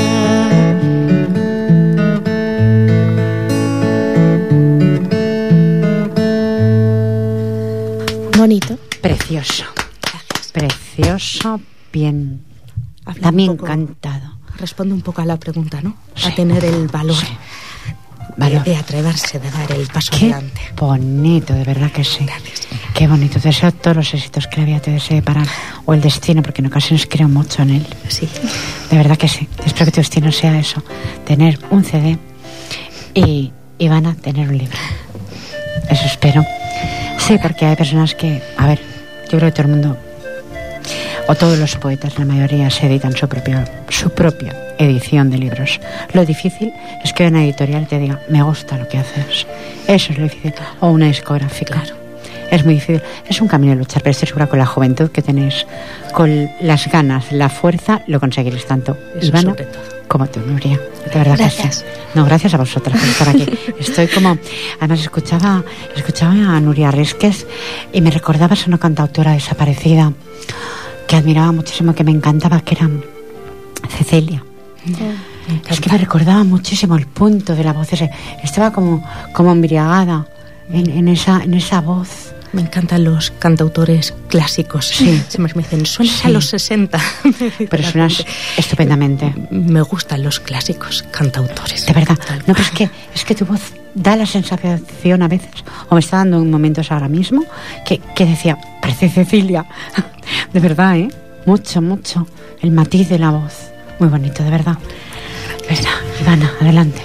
Bonito. 8.37 8.79
Precioso. 9.03 9.65
Precioso, 10.53 11.61
bien 11.93 12.45
También 13.21 13.51
encantado. 13.53 14.39
Responde 14.59 14.95
un 14.95 15.01
poco 15.01 15.23
a 15.23 15.25
la 15.25 15.37
pregunta, 15.39 15.81
¿no? 15.83 15.97
A 16.25 16.35
tener 16.35 16.65
el 16.65 16.89
valor. 16.89 17.17
De, 18.37 18.77
atreverse, 18.77 19.39
de 19.39 19.51
dar 19.51 19.71
el 19.73 19.87
paso 19.89 20.13
Qué 20.19 20.33
adelante. 20.33 20.61
bonito, 20.75 21.53
de 21.53 21.65
verdad 21.65 21.91
que 21.91 22.05
sí. 22.05 22.25
Gracias. 22.25 22.69
Qué 22.95 23.07
bonito. 23.07 23.39
Te 23.39 23.49
deseo 23.49 23.71
todos 23.73 23.97
los 23.97 24.15
éxitos 24.15 24.47
que 24.47 24.61
la 24.61 24.67
vida 24.67 24.81
te 24.81 24.91
desee 24.93 25.21
para... 25.21 25.43
O 25.85 25.93
el 25.93 26.01
destino, 26.01 26.41
porque 26.41 26.63
en 26.63 26.69
ocasiones 26.69 27.07
creo 27.07 27.29
mucho 27.29 27.61
en 27.63 27.71
él. 27.71 27.87
Sí. 28.09 28.29
De 28.91 28.97
verdad 28.97 29.19
que 29.19 29.29
sí. 29.29 29.47
Espero 29.67 29.87
que 29.87 29.93
tu 29.93 30.01
destino 30.01 30.33
sea 30.33 30.59
eso. 30.59 30.83
Tener 31.27 31.59
un 31.71 31.85
CD 31.85 32.19
y, 33.13 33.53
y 33.77 33.89
van 33.89 34.07
a 34.07 34.15
tener 34.15 34.49
un 34.49 34.57
libro. 34.57 34.79
Eso 35.91 36.07
espero. 36.07 36.43
Sí, 37.19 37.37
porque 37.43 37.67
hay 37.67 37.77
personas 37.77 38.15
que... 38.15 38.43
A 38.57 38.67
ver, 38.67 38.81
yo 39.31 39.39
creo 39.39 39.51
que 39.51 39.53
todo 39.53 39.63
el 39.65 39.69
mundo... 39.69 39.99
O 41.29 41.35
todos 41.35 41.59
los 41.59 41.77
poetas, 41.77 42.19
la 42.19 42.25
mayoría, 42.25 42.71
se 42.71 42.87
editan 42.87 43.15
su, 43.15 43.29
propio, 43.29 43.63
su 43.89 44.11
propia 44.11 44.70
edición 44.81 45.31
de 45.31 45.39
libros. 45.39 45.81
Lo 46.13 46.25
difícil 46.25 46.73
es 47.05 47.13
que 47.13 47.27
una 47.27 47.45
editorial 47.45 47.87
te 47.87 47.99
diga, 47.99 48.21
me 48.29 48.43
gusta 48.43 48.77
lo 48.79 48.89
que 48.89 48.99
haces. 48.99 49.47
Eso 49.87 50.13
es 50.13 50.19
lo 50.19 50.25
difícil. 50.25 50.55
O 50.81 50.89
una 50.91 51.07
discográfica. 51.07 51.75
Claro. 51.75 51.97
Es 52.51 52.65
muy 52.65 52.75
difícil. 52.75 53.01
Es 53.29 53.41
un 53.41 53.47
camino 53.49 53.73
de 53.73 53.79
luchar, 53.79 54.03
pero 54.03 54.11
estoy 54.11 54.27
segura 54.29 54.47
con 54.49 54.59
la 54.59 54.67
juventud 54.67 55.11
que 55.11 55.23
tenéis, 55.23 55.67
con 56.13 56.51
las 56.61 56.89
ganas, 56.91 57.31
la 57.31 57.49
fuerza, 57.49 58.03
lo 58.09 58.19
conseguiréis 58.19 58.67
tanto. 58.67 58.97
Eso 59.17 59.29
Ivana, 59.29 59.51
sobre 59.51 59.65
todo. 59.65 59.83
como 60.09 60.27
tú, 60.27 60.41
Nuria. 60.41 60.77
De 61.13 61.19
verdad 61.19 61.37
Gracias. 61.39 61.85
que 61.85 61.91
sí. 61.91 61.99
No, 62.15 62.25
gracias 62.25 62.53
a 62.55 62.57
vosotras 62.57 62.99
por 62.99 63.09
estar 63.09 63.29
aquí. 63.29 63.47
Estoy 63.79 64.09
como... 64.09 64.37
Además, 64.81 65.01
escuchaba, 65.01 65.63
escuchaba 65.95 66.33
a 66.33 66.61
Nuria 66.61 66.91
Risques 66.91 67.47
y 67.93 68.01
me 68.01 68.11
recordaba 68.11 68.57
a 68.57 68.67
una 68.67 68.79
cantautora 68.79 69.33
desaparecida 69.33 70.13
que 71.07 71.17
admiraba 71.17 71.53
muchísimo, 71.53 71.95
que 71.95 72.03
me 72.03 72.11
encantaba, 72.11 72.61
que 72.63 72.75
era 72.75 72.91
Cecilia. 73.97 74.43
Es 75.69 75.81
que 75.81 75.91
me 75.91 75.99
recordaba 75.99 76.45
muchísimo 76.45 76.97
el 76.97 77.07
punto 77.07 77.55
de 77.55 77.65
la 77.65 77.73
voz. 77.73 77.89
Estaba 78.43 78.73
como, 78.73 79.05
como 79.33 79.53
embriagada 79.53 80.27
en, 80.73 80.91
en 80.91 81.09
esa, 81.09 81.43
en 81.43 81.55
esa 81.55 81.81
voz. 81.81 82.33
Me 82.53 82.63
encantan 82.63 83.05
los 83.05 83.31
cantautores 83.39 84.13
clásicos. 84.29 84.87
Sí. 84.89 85.23
Siempre 85.29 85.55
me 85.55 85.63
dicen, 85.63 85.87
suenas 85.87 86.17
Sí. 86.17 86.27
a 86.27 86.31
los 86.31 86.47
60. 86.47 86.99
Pero 87.71 87.83
suenas 87.85 88.25
estupendamente. 88.57 89.33
Me 89.51 89.83
gustan 89.83 90.25
los 90.25 90.41
clásicos 90.41 91.05
cantautores. 91.13 91.87
De 91.87 91.93
verdad. 91.93 92.19
No, 92.49 92.55
pero 92.55 92.63
es 92.63 92.71
que, 92.73 92.91
es 93.15 93.25
que 93.25 93.37
tu 93.37 93.45
voz 93.47 93.61
da 93.95 94.17
la 94.17 94.27
sensación 94.27 95.23
a 95.23 95.29
veces, 95.29 95.51
o 95.91 95.95
me 95.95 96.01
está 96.01 96.17
dando 96.19 96.39
en 96.39 96.51
momentos 96.51 96.91
ahora 96.91 97.09
mismo, 97.09 97.45
que, 97.87 98.01
que 98.17 98.27
decía, 98.27 98.59
parece 98.83 99.09
Cecilia. 99.09 99.67
De 100.53 100.59
verdad, 100.59 100.97
¿eh? 100.97 101.09
Mucho, 101.47 101.81
mucho. 101.81 102.27
El 102.63 102.73
matiz 102.73 103.09
de 103.09 103.19
la 103.21 103.31
voz. 103.31 103.53
Muy 104.01 104.09
bonito, 104.09 104.43
de 104.43 104.51
verdad. 104.51 104.79
Verdad. 105.69 105.91
Ivana, 106.21 106.51
adelante. 106.61 107.03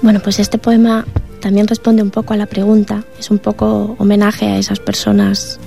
Bueno, 0.00 0.20
pues 0.20 0.38
este 0.38 0.58
poema 0.58 1.04
también 1.40 1.66
responde 1.66 2.02
un 2.02 2.10
poco 2.10 2.32
a 2.32 2.36
la 2.36 2.46
pregunta. 2.46 3.02
Es 3.18 3.30
un 3.30 3.38
poco 3.38 3.96
homenaje 3.98 4.46
a 4.46 4.56
esas 4.56 4.78
personas 4.78 5.58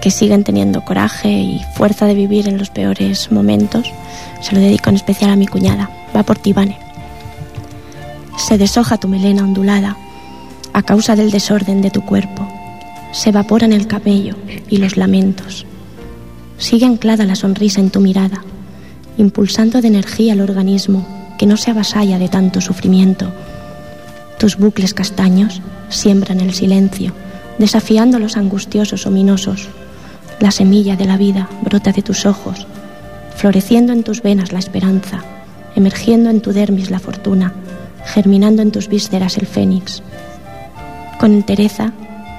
que 0.00 0.10
siguen 0.10 0.42
teniendo 0.42 0.84
coraje 0.84 1.30
y 1.30 1.60
fuerza 1.76 2.06
de 2.06 2.14
vivir 2.14 2.48
en 2.48 2.58
los 2.58 2.70
peores 2.70 3.30
momentos. 3.30 3.92
Se 4.40 4.54
lo 4.54 4.60
dedico 4.60 4.88
en 4.88 4.96
especial 4.96 5.30
a 5.30 5.36
mi 5.36 5.46
cuñada. 5.46 5.90
Va 6.16 6.22
por 6.22 6.38
ti, 6.38 6.52
Vane. 6.52 6.78
Se 8.38 8.58
deshoja 8.58 8.96
tu 8.96 9.06
melena 9.06 9.44
ondulada 9.44 9.96
a 10.72 10.82
causa 10.82 11.14
del 11.14 11.30
desorden 11.30 11.82
de 11.82 11.90
tu 11.90 12.04
cuerpo. 12.04 12.48
Se 13.12 13.28
evaporan 13.28 13.72
el 13.72 13.86
cabello 13.86 14.34
y 14.68 14.78
los 14.78 14.96
lamentos. 14.96 15.66
Sigue 16.56 16.86
anclada 16.86 17.26
la 17.26 17.36
sonrisa 17.36 17.80
en 17.80 17.90
tu 17.90 18.00
mirada, 18.00 18.42
impulsando 19.16 19.80
de 19.80 19.88
energía 19.88 20.32
el 20.32 20.40
organismo 20.40 21.06
que 21.38 21.46
no 21.46 21.56
se 21.56 21.70
avasalla 21.70 22.18
de 22.18 22.28
tanto 22.28 22.60
sufrimiento. 22.60 23.32
Tus 24.38 24.56
bucles 24.56 24.94
castaños 24.94 25.60
siembran 25.88 26.40
el 26.40 26.54
silencio, 26.54 27.12
desafiando 27.58 28.18
los 28.18 28.36
angustiosos 28.36 29.06
ominosos. 29.06 29.68
La 30.40 30.50
semilla 30.50 30.96
de 30.96 31.04
la 31.04 31.16
vida 31.16 31.48
brota 31.62 31.92
de 31.92 32.02
tus 32.02 32.26
ojos, 32.26 32.66
floreciendo 33.36 33.92
en 33.92 34.02
tus 34.02 34.22
venas 34.22 34.52
la 34.52 34.58
esperanza, 34.58 35.22
emergiendo 35.76 36.30
en 36.30 36.40
tu 36.40 36.52
dermis 36.52 36.90
la 36.90 36.98
fortuna, 36.98 37.52
germinando 38.04 38.62
en 38.62 38.70
tus 38.70 38.88
vísceras 38.88 39.38
el 39.38 39.46
fénix. 39.46 40.02
Con 41.18 41.32
entereza 41.32 41.92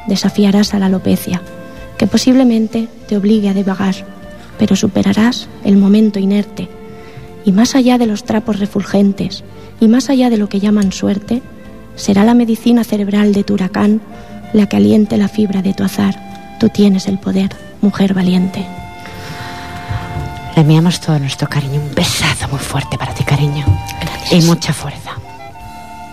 desafiarás 0.08 0.74
a 0.74 0.80
la 0.80 0.88
alopecia, 0.88 1.42
que 1.98 2.08
posiblemente 2.08 2.88
te 3.08 3.18
obligue 3.18 3.50
a 3.50 3.54
devagar, 3.54 3.96
pero 4.58 4.76
superarás 4.76 5.48
el 5.64 5.78
momento 5.78 6.20
inerte 6.20 6.70
y 7.46 7.52
más 7.52 7.76
allá 7.76 7.98
de 7.98 8.08
los 8.08 8.24
trapos 8.24 8.60
refulgentes 8.60 9.44
y 9.80 9.88
más 9.88 10.10
allá 10.10 10.30
de 10.30 10.38
lo 10.38 10.50
que 10.50 10.60
llaman 10.60 10.92
suerte, 10.92 11.42
será 11.96 12.24
la 12.24 12.34
medicina 12.34 12.84
cerebral 12.84 13.34
de 13.34 13.44
tu 13.44 13.54
huracán 13.54 14.02
la 14.54 14.68
que 14.68 14.78
aliente 14.78 15.18
la 15.18 15.28
fibra 15.28 15.62
de 15.62 15.74
tu 15.74 15.84
azar. 15.84 16.16
Tú 16.60 16.70
tienes 16.70 17.08
el 17.08 17.20
poder, 17.20 17.56
mujer 17.82 18.14
valiente. 18.14 18.66
Le 20.56 20.62
enviamos 20.62 21.00
todo 21.02 21.20
nuestro 21.20 21.48
cariño. 21.48 21.82
Un 21.82 21.94
besazo 21.94 22.48
muy 22.48 22.60
fuerte 22.60 22.98
para 22.98 23.14
ti, 23.14 23.24
cariño. 23.24 23.66
Y 24.32 24.42
mucha 24.42 24.74
fuerza. 24.74 25.12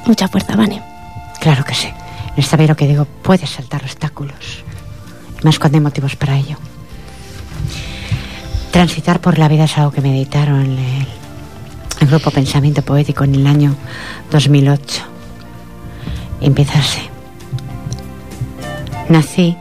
Mucha 0.05 0.27
fuerza, 0.27 0.57
Vane. 0.57 0.83
Claro 1.41 1.65
que 1.65 1.75
sí. 1.75 1.87
En 1.87 2.43
esta 2.43 2.57
vida 2.57 2.69
lo 2.69 2.77
que 2.77 2.89
digo, 2.89 3.07
puedes 3.23 3.49
saltar 3.49 3.83
obstáculos. 3.85 4.65
Y 5.41 5.45
más 5.45 5.59
cuando 5.59 5.79
hay 5.79 5.83
motivos 5.83 6.17
para 6.17 6.37
ello. 6.37 6.57
Transitar 8.73 9.21
por 9.21 9.39
la 9.39 9.49
vida 9.49 9.65
es 9.65 9.77
algo 9.77 9.93
que 9.93 10.01
meditaron 10.01 10.63
el, 10.63 10.79
el 12.01 12.07
grupo 12.09 12.31
Pensamiento 12.31 12.81
Poético 12.81 13.23
en 13.23 13.35
el 13.35 13.47
año 13.47 13.77
2008. 14.31 15.03
Y 16.41 16.47
empieza 16.47 16.79
así. 16.79 17.03
Nací 19.11 19.57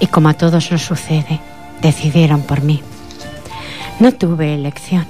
y 0.00 0.06
como 0.06 0.30
a 0.30 0.34
todos 0.34 0.72
nos 0.72 0.80
sucede, 0.80 1.40
decidieron 1.82 2.40
por 2.42 2.62
mí. 2.62 2.82
No 4.00 4.12
tuve 4.12 4.54
elección. 4.54 5.04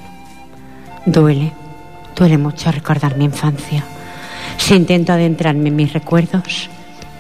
Duele, 1.07 1.53
duele 2.17 2.39
mucho 2.39 2.73
recordar 2.73 3.17
mi 3.17 3.27
infancia. 3.27 3.85
Si 4.59 4.75
intento 4.75 5.13
adentrarme 5.13 5.69
en 5.69 5.77
mis 5.77 5.93
recuerdos, 5.93 6.69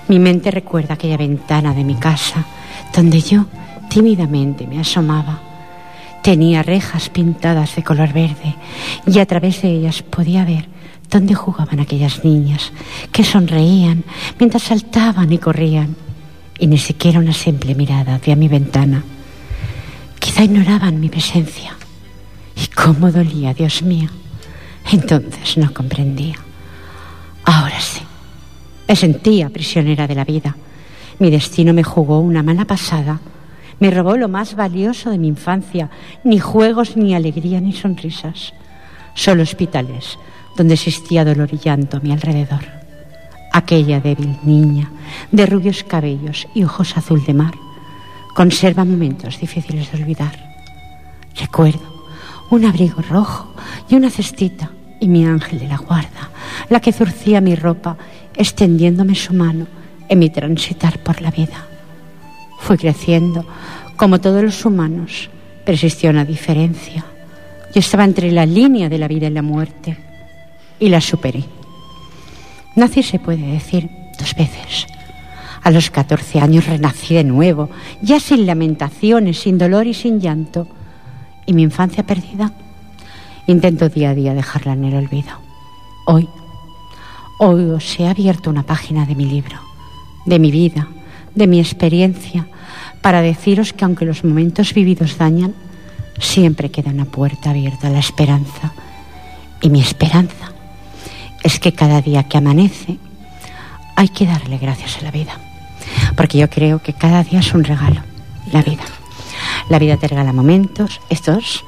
mi 0.08 0.18
mente 0.18 0.50
recuerda 0.50 0.94
aquella 0.94 1.16
ventana 1.16 1.72
de 1.72 1.84
mi 1.84 1.94
casa 1.94 2.44
donde 2.92 3.20
yo 3.20 3.46
tímidamente 3.88 4.66
me 4.66 4.80
asomaba. 4.80 5.51
Tenía 6.22 6.62
rejas 6.62 7.08
pintadas 7.08 7.74
de 7.74 7.82
color 7.82 8.12
verde 8.12 8.54
y 9.06 9.18
a 9.18 9.26
través 9.26 9.62
de 9.62 9.70
ellas 9.70 10.02
podía 10.02 10.44
ver 10.44 10.68
dónde 11.10 11.34
jugaban 11.34 11.80
aquellas 11.80 12.24
niñas 12.24 12.72
que 13.10 13.24
sonreían 13.24 14.04
mientras 14.38 14.62
saltaban 14.62 15.32
y 15.32 15.38
corrían 15.38 15.96
y 16.58 16.68
ni 16.68 16.78
siquiera 16.78 17.18
una 17.18 17.32
simple 17.32 17.74
mirada 17.74 18.14
hacia 18.14 18.36
mi 18.36 18.46
ventana. 18.46 19.02
Quizá 20.20 20.44
ignoraban 20.44 21.00
mi 21.00 21.08
presencia 21.08 21.76
y 22.54 22.68
cómo 22.68 23.10
dolía, 23.10 23.52
Dios 23.52 23.82
mío. 23.82 24.08
Entonces 24.92 25.58
no 25.58 25.74
comprendía. 25.74 26.36
Ahora 27.44 27.80
sí. 27.80 28.00
Me 28.86 28.96
sentía 28.96 29.48
prisionera 29.48 30.06
de 30.06 30.14
la 30.14 30.24
vida. 30.24 30.54
Mi 31.18 31.30
destino 31.30 31.72
me 31.72 31.82
jugó 31.82 32.20
una 32.20 32.42
mala 32.42 32.64
pasada. 32.64 33.20
Me 33.82 33.90
robó 33.90 34.16
lo 34.16 34.28
más 34.28 34.54
valioso 34.54 35.10
de 35.10 35.18
mi 35.18 35.26
infancia. 35.26 35.90
Ni 36.22 36.38
juegos, 36.38 36.96
ni 36.96 37.16
alegría, 37.16 37.60
ni 37.60 37.72
sonrisas. 37.72 38.54
Solo 39.14 39.42
hospitales 39.42 40.20
donde 40.56 40.74
existía 40.74 41.24
dolor 41.24 41.48
y 41.50 41.58
llanto 41.58 41.96
a 41.96 42.00
mi 42.00 42.12
alrededor. 42.12 42.60
Aquella 43.52 43.98
débil 43.98 44.38
niña, 44.44 44.88
de 45.32 45.46
rubios 45.46 45.82
cabellos 45.82 46.46
y 46.54 46.62
ojos 46.62 46.96
azul 46.96 47.24
de 47.24 47.34
mar, 47.34 47.54
conserva 48.36 48.84
momentos 48.84 49.40
difíciles 49.40 49.90
de 49.90 50.00
olvidar. 50.00 50.38
Recuerdo 51.36 52.06
un 52.50 52.64
abrigo 52.64 53.02
rojo 53.02 53.52
y 53.88 53.96
una 53.96 54.10
cestita 54.10 54.70
y 55.00 55.08
mi 55.08 55.26
ángel 55.26 55.58
de 55.58 55.66
la 55.66 55.78
guarda, 55.78 56.30
la 56.68 56.78
que 56.78 56.92
zurcía 56.92 57.40
mi 57.40 57.56
ropa, 57.56 57.96
extendiéndome 58.36 59.16
su 59.16 59.34
mano 59.34 59.66
en 60.08 60.20
mi 60.20 60.30
transitar 60.30 61.00
por 61.00 61.20
la 61.20 61.32
vida. 61.32 61.66
Fui 62.62 62.76
creciendo, 62.78 63.44
como 63.96 64.20
todos 64.20 64.42
los 64.42 64.64
humanos, 64.64 65.30
pero 65.64 65.78
una 66.10 66.24
diferencia. 66.24 67.04
Yo 67.74 67.80
estaba 67.80 68.04
entre 68.04 68.30
la 68.30 68.46
línea 68.46 68.88
de 68.88 68.98
la 68.98 69.08
vida 69.08 69.26
y 69.26 69.30
la 69.30 69.42
muerte 69.42 69.96
y 70.78 70.88
la 70.88 71.00
superé. 71.00 71.44
Nací, 72.76 73.02
se 73.02 73.18
puede 73.18 73.46
decir, 73.52 73.90
dos 74.18 74.34
veces. 74.34 74.86
A 75.62 75.70
los 75.70 75.90
14 75.90 76.40
años 76.40 76.66
renací 76.66 77.14
de 77.14 77.24
nuevo, 77.24 77.68
ya 78.00 78.18
sin 78.18 78.46
lamentaciones, 78.46 79.40
sin 79.40 79.58
dolor 79.58 79.86
y 79.86 79.94
sin 79.94 80.20
llanto. 80.20 80.66
¿Y 81.46 81.52
mi 81.52 81.62
infancia 81.62 82.04
perdida? 82.04 82.52
Intento 83.46 83.88
día 83.88 84.10
a 84.10 84.14
día 84.14 84.34
dejarla 84.34 84.72
en 84.72 84.84
el 84.84 84.94
olvido. 84.94 85.32
Hoy, 86.06 86.28
hoy 87.38 87.70
os 87.70 87.98
he 87.98 88.06
abierto 88.06 88.50
una 88.50 88.62
página 88.62 89.06
de 89.06 89.14
mi 89.14 89.26
libro, 89.26 89.58
de 90.26 90.38
mi 90.38 90.50
vida, 90.50 90.88
de 91.34 91.46
mi 91.46 91.60
experiencia, 91.60 92.46
para 93.02 93.20
deciros 93.20 93.72
que 93.72 93.84
aunque 93.84 94.04
los 94.04 94.24
momentos 94.24 94.72
vividos 94.72 95.18
dañan, 95.18 95.54
siempre 96.18 96.70
queda 96.70 96.90
una 96.90 97.04
puerta 97.04 97.50
abierta, 97.50 97.90
la 97.90 97.98
esperanza. 97.98 98.72
Y 99.60 99.70
mi 99.70 99.80
esperanza 99.80 100.52
es 101.42 101.58
que 101.58 101.72
cada 101.72 102.00
día 102.00 102.24
que 102.24 102.38
amanece 102.38 102.98
hay 103.96 104.08
que 104.08 104.26
darle 104.26 104.58
gracias 104.58 104.98
a 104.98 105.02
la 105.02 105.10
vida. 105.10 105.36
Porque 106.16 106.38
yo 106.38 106.48
creo 106.48 106.80
que 106.80 106.92
cada 106.92 107.22
día 107.24 107.40
es 107.40 107.52
un 107.52 107.64
regalo, 107.64 108.00
la 108.52 108.62
vida. 108.62 108.84
La 109.68 109.78
vida 109.78 109.96
te 109.96 110.08
regala 110.08 110.32
momentos, 110.32 111.00
estos, 111.10 111.64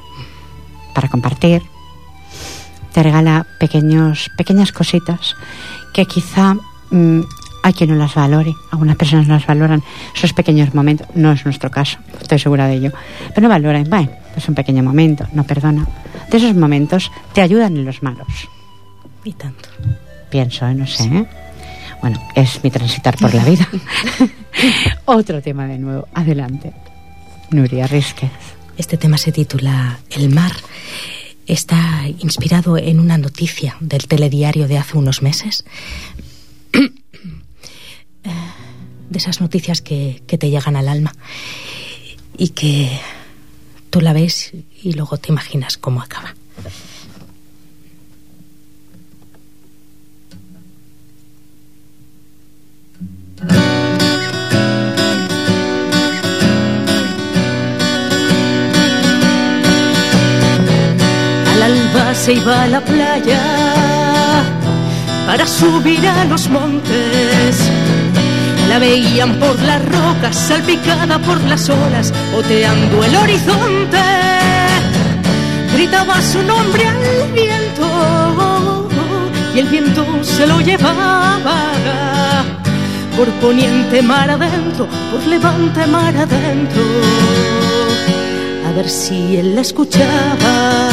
para 0.93 1.09
compartir. 1.09 1.61
Te 2.93 3.03
regala 3.03 3.45
pequeños, 3.59 4.31
pequeñas 4.37 4.71
cositas 4.71 5.35
que 5.93 6.05
quizá 6.05 6.55
mm, 6.91 7.21
hay 7.65 7.73
quien 7.73 7.89
no 7.89 7.95
las 7.95 8.13
valore, 8.13 8.53
algunas 8.69 8.95
personas 8.95 9.25
no 9.25 9.33
las 9.33 9.47
valoran 9.47 9.81
esos 10.15 10.33
pequeños 10.33 10.75
momentos, 10.75 11.07
no 11.15 11.31
es 11.31 11.43
nuestro 11.45 11.71
caso, 11.71 11.97
estoy 12.21 12.37
segura 12.37 12.67
de 12.67 12.75
ello, 12.75 12.91
pero 13.29 13.41
no 13.41 13.49
valoran, 13.49 13.89
bueno, 13.89 14.11
es 14.37 14.47
un 14.47 14.53
pequeño 14.53 14.83
momento, 14.83 15.25
no 15.33 15.45
perdona. 15.45 15.87
De 16.29 16.37
esos 16.37 16.53
momentos 16.53 17.11
te 17.33 17.41
ayudan 17.41 17.75
en 17.75 17.83
los 17.83 18.03
malos. 18.03 18.27
Y 19.23 19.33
tanto. 19.33 19.67
Pienso, 20.29 20.67
¿eh? 20.67 20.75
no 20.75 20.85
sé. 20.85 21.05
¿eh? 21.05 21.25
Bueno, 22.01 22.21
es 22.35 22.63
mi 22.63 22.69
transitar 22.69 23.17
por 23.17 23.33
la 23.33 23.43
vida. 23.49 23.67
Otro 25.05 25.41
tema 25.41 25.65
de 25.65 25.79
nuevo, 25.79 26.07
adelante. 26.13 26.71
Nuria 27.49 27.87
Rísquez. 27.87 28.29
Este 28.77 28.95
tema 28.97 29.17
se 29.17 29.31
titula 29.31 29.97
El 30.11 30.29
mar. 30.29 30.51
Está 31.47 32.03
inspirado 32.19 32.77
en 32.77 32.99
una 32.99 33.17
noticia 33.17 33.75
del 33.79 34.05
telediario 34.07 34.67
de 34.67 34.77
hace 34.77 34.99
unos 34.99 35.23
meses 35.23 35.65
de 39.09 39.17
esas 39.17 39.41
noticias 39.41 39.81
que, 39.81 40.21
que 40.27 40.37
te 40.37 40.49
llegan 40.49 40.75
al 40.75 40.87
alma 40.87 41.13
y 42.37 42.49
que 42.49 42.99
tú 43.89 44.01
la 44.01 44.13
ves 44.13 44.51
y 44.83 44.93
luego 44.93 45.17
te 45.17 45.31
imaginas 45.31 45.77
cómo 45.77 46.01
acaba. 46.01 46.35
Al 61.53 61.61
alba 61.61 62.15
se 62.15 62.33
iba 62.33 62.63
a 62.63 62.67
la 62.67 62.81
playa 62.81 63.41
para 65.25 65.47
subir 65.47 66.05
a 66.07 66.25
los 66.25 66.49
montes 66.49 67.84
la 68.69 68.79
veían 68.79 69.39
por 69.39 69.59
las 69.61 69.83
rocas, 69.85 70.35
salpicada 70.35 71.19
por 71.19 71.41
las 71.43 71.69
olas, 71.69 72.13
oteando 72.35 73.03
el 73.03 73.15
horizonte. 73.15 73.97
Gritaba 75.73 76.21
su 76.21 76.41
nombre 76.41 76.87
al 76.87 77.31
viento 77.33 78.85
y 79.55 79.59
el 79.59 79.67
viento 79.67 80.05
se 80.23 80.45
lo 80.47 80.59
llevaba. 80.59 81.71
Por 83.15 83.29
poniente 83.39 84.01
mar 84.01 84.29
adentro, 84.29 84.87
por 85.11 85.25
levante 85.25 85.87
mar 85.87 86.15
adentro. 86.15 86.83
A 88.67 88.71
ver 88.73 88.89
si 88.89 89.37
él 89.37 89.55
la 89.55 89.61
escuchaba. 89.61 90.89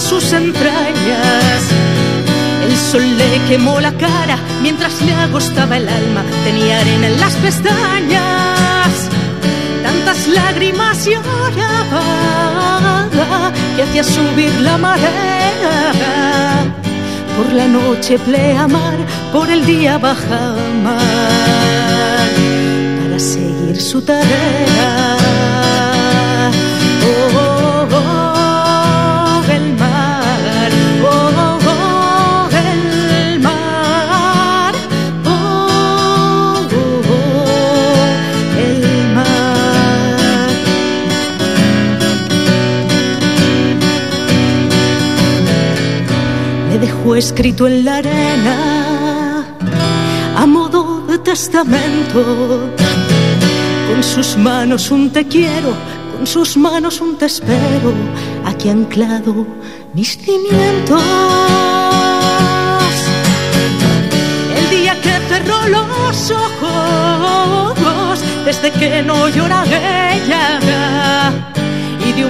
Sus 0.00 0.32
entrañas. 0.32 1.62
El 2.64 2.76
sol 2.76 3.18
le 3.18 3.40
quemó 3.48 3.80
la 3.80 3.92
cara 3.92 4.36
mientras 4.62 5.00
le 5.02 5.12
agostaba 5.12 5.76
el 5.76 5.88
alma, 5.88 6.22
tenía 6.44 6.80
arena 6.80 7.06
en 7.08 7.20
las 7.20 7.34
pestañas. 7.34 8.90
Tantas 9.82 10.26
lágrimas 10.28 11.04
lloraba 11.04 12.04
que 13.76 13.82
hacía 13.82 14.04
subir 14.04 14.52
la 14.60 14.78
marea. 14.78 15.92
Por 17.36 17.52
la 17.52 17.66
noche 17.66 18.18
pleamar, 18.18 18.98
por 19.32 19.50
el 19.50 19.64
día 19.64 19.98
baja 19.98 20.54
mar, 20.82 22.28
para 23.02 23.18
seguir 23.18 23.80
su 23.80 24.02
tarea. 24.02 25.19
Escrito 47.16 47.66
en 47.66 47.84
la 47.84 47.96
arena 47.96 49.44
a 50.36 50.46
modo 50.46 51.06
de 51.06 51.18
testamento. 51.18 52.70
Con 53.88 54.02
sus 54.02 54.36
manos 54.36 54.90
un 54.90 55.10
te 55.10 55.26
quiero, 55.26 55.74
con 56.16 56.26
sus 56.26 56.56
manos 56.56 57.00
un 57.00 57.16
te 57.16 57.26
espero, 57.26 57.92
aquí 58.44 58.68
anclado 58.68 59.46
mis 59.92 60.16
cimientos. 60.16 61.02
El 64.56 64.70
día 64.70 64.94
que 65.00 65.12
cerró 65.28 65.58
los 65.68 66.30
ojos, 66.30 68.20
desde 68.44 68.70
que 68.70 69.02
no 69.02 69.28
llora 69.28 69.64
ella 70.14 71.59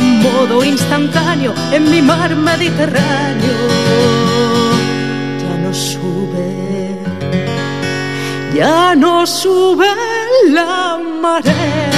un 0.00 0.22
modo 0.22 0.64
instantáneo 0.64 1.52
en 1.72 1.90
mi 1.90 2.00
mar 2.02 2.34
Mediterráneo 2.34 3.70
sube, 5.72 6.98
ya 8.54 8.94
no 8.94 9.26
sube 9.26 9.86
la 10.48 10.98
marea. 11.22 11.89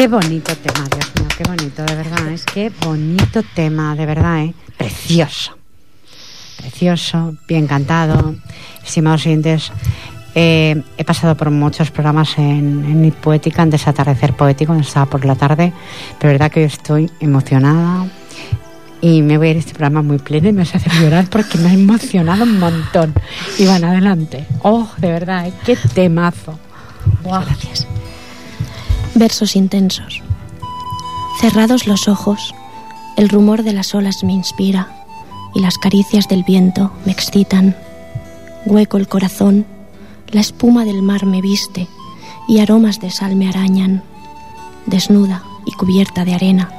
Qué 0.00 0.08
bonito 0.08 0.56
tema, 0.56 0.88
Dios 0.88 1.12
mío, 1.14 1.28
qué 1.36 1.44
bonito, 1.44 1.82
de 1.82 1.94
verdad. 1.94 2.28
Es 2.28 2.46
que 2.46 2.72
bonito 2.86 3.42
tema, 3.54 3.94
de 3.94 4.06
verdad, 4.06 4.44
¿eh? 4.44 4.54
Precioso. 4.78 5.58
Precioso, 6.56 7.36
bien 7.46 7.66
cantado. 7.66 8.34
Estimados 8.82 9.26
oyentes, 9.26 9.70
eh, 10.34 10.82
he 10.96 11.04
pasado 11.04 11.36
por 11.36 11.50
muchos 11.50 11.90
programas 11.90 12.38
en, 12.38 12.82
en 12.86 13.12
Poética, 13.12 13.60
antes 13.60 13.86
Atardecer 13.86 14.32
Poético, 14.32 14.72
estaba 14.72 15.04
por 15.04 15.26
la 15.26 15.34
tarde, 15.34 15.70
pero 16.18 16.28
de 16.28 16.38
verdad 16.38 16.50
que 16.50 16.60
hoy 16.60 16.66
estoy 16.66 17.10
emocionada 17.20 18.06
y 19.02 19.20
me 19.20 19.36
voy 19.36 19.48
a 19.48 19.50
ir 19.50 19.56
a 19.58 19.60
este 19.60 19.74
programa 19.74 20.00
muy 20.00 20.16
pleno 20.16 20.48
y 20.48 20.52
me 20.54 20.62
hacer 20.62 20.90
llorar 20.98 21.26
porque 21.28 21.58
me 21.58 21.68
ha 21.68 21.74
emocionado 21.74 22.44
un 22.44 22.58
montón. 22.58 23.12
Y 23.58 23.66
van 23.66 23.84
adelante. 23.84 24.46
Oh, 24.62 24.88
de 24.96 25.08
verdad, 25.12 25.46
¿eh? 25.46 25.52
qué 25.66 25.76
temazo. 25.76 26.58
Versos 29.14 29.56
intensos. 29.56 30.22
Cerrados 31.40 31.86
los 31.86 32.08
ojos, 32.08 32.54
El 33.16 33.28
rumor 33.28 33.64
de 33.64 33.72
las 33.72 33.94
olas 33.94 34.22
me 34.24 34.32
inspira 34.32 35.04
y 35.54 35.60
las 35.60 35.76
caricias 35.78 36.28
del 36.28 36.44
viento 36.44 36.92
me 37.04 37.12
excitan. 37.12 37.76
Hueco 38.64 38.96
el 38.96 39.08
corazón, 39.08 39.66
la 40.30 40.40
espuma 40.40 40.84
del 40.84 41.02
mar 41.02 41.26
me 41.26 41.42
viste 41.42 41.88
y 42.48 42.60
aromas 42.60 43.00
de 43.00 43.10
sal 43.10 43.36
me 43.36 43.48
arañan. 43.48 44.02
Desnuda 44.86 45.42
y 45.66 45.72
cubierta 45.72 46.24
de 46.24 46.34
arena, 46.34 46.70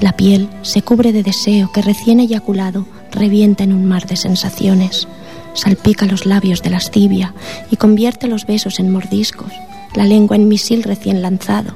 la 0.00 0.12
piel 0.12 0.50
se 0.62 0.82
cubre 0.82 1.12
de 1.12 1.22
deseo 1.22 1.70
que 1.72 1.80
recién 1.80 2.20
eyaculado 2.20 2.86
revienta 3.12 3.64
en 3.64 3.72
un 3.72 3.86
mar 3.86 4.06
de 4.06 4.16
sensaciones. 4.16 5.08
Salpica 5.54 6.06
los 6.06 6.26
labios 6.26 6.62
de 6.62 6.70
lascivia 6.70 7.34
y 7.70 7.76
convierte 7.76 8.26
los 8.26 8.46
besos 8.46 8.78
en 8.78 8.90
mordiscos, 8.92 9.52
la 9.94 10.04
lengua 10.04 10.36
en 10.36 10.48
misil 10.48 10.82
recién 10.82 11.22
lanzado, 11.22 11.72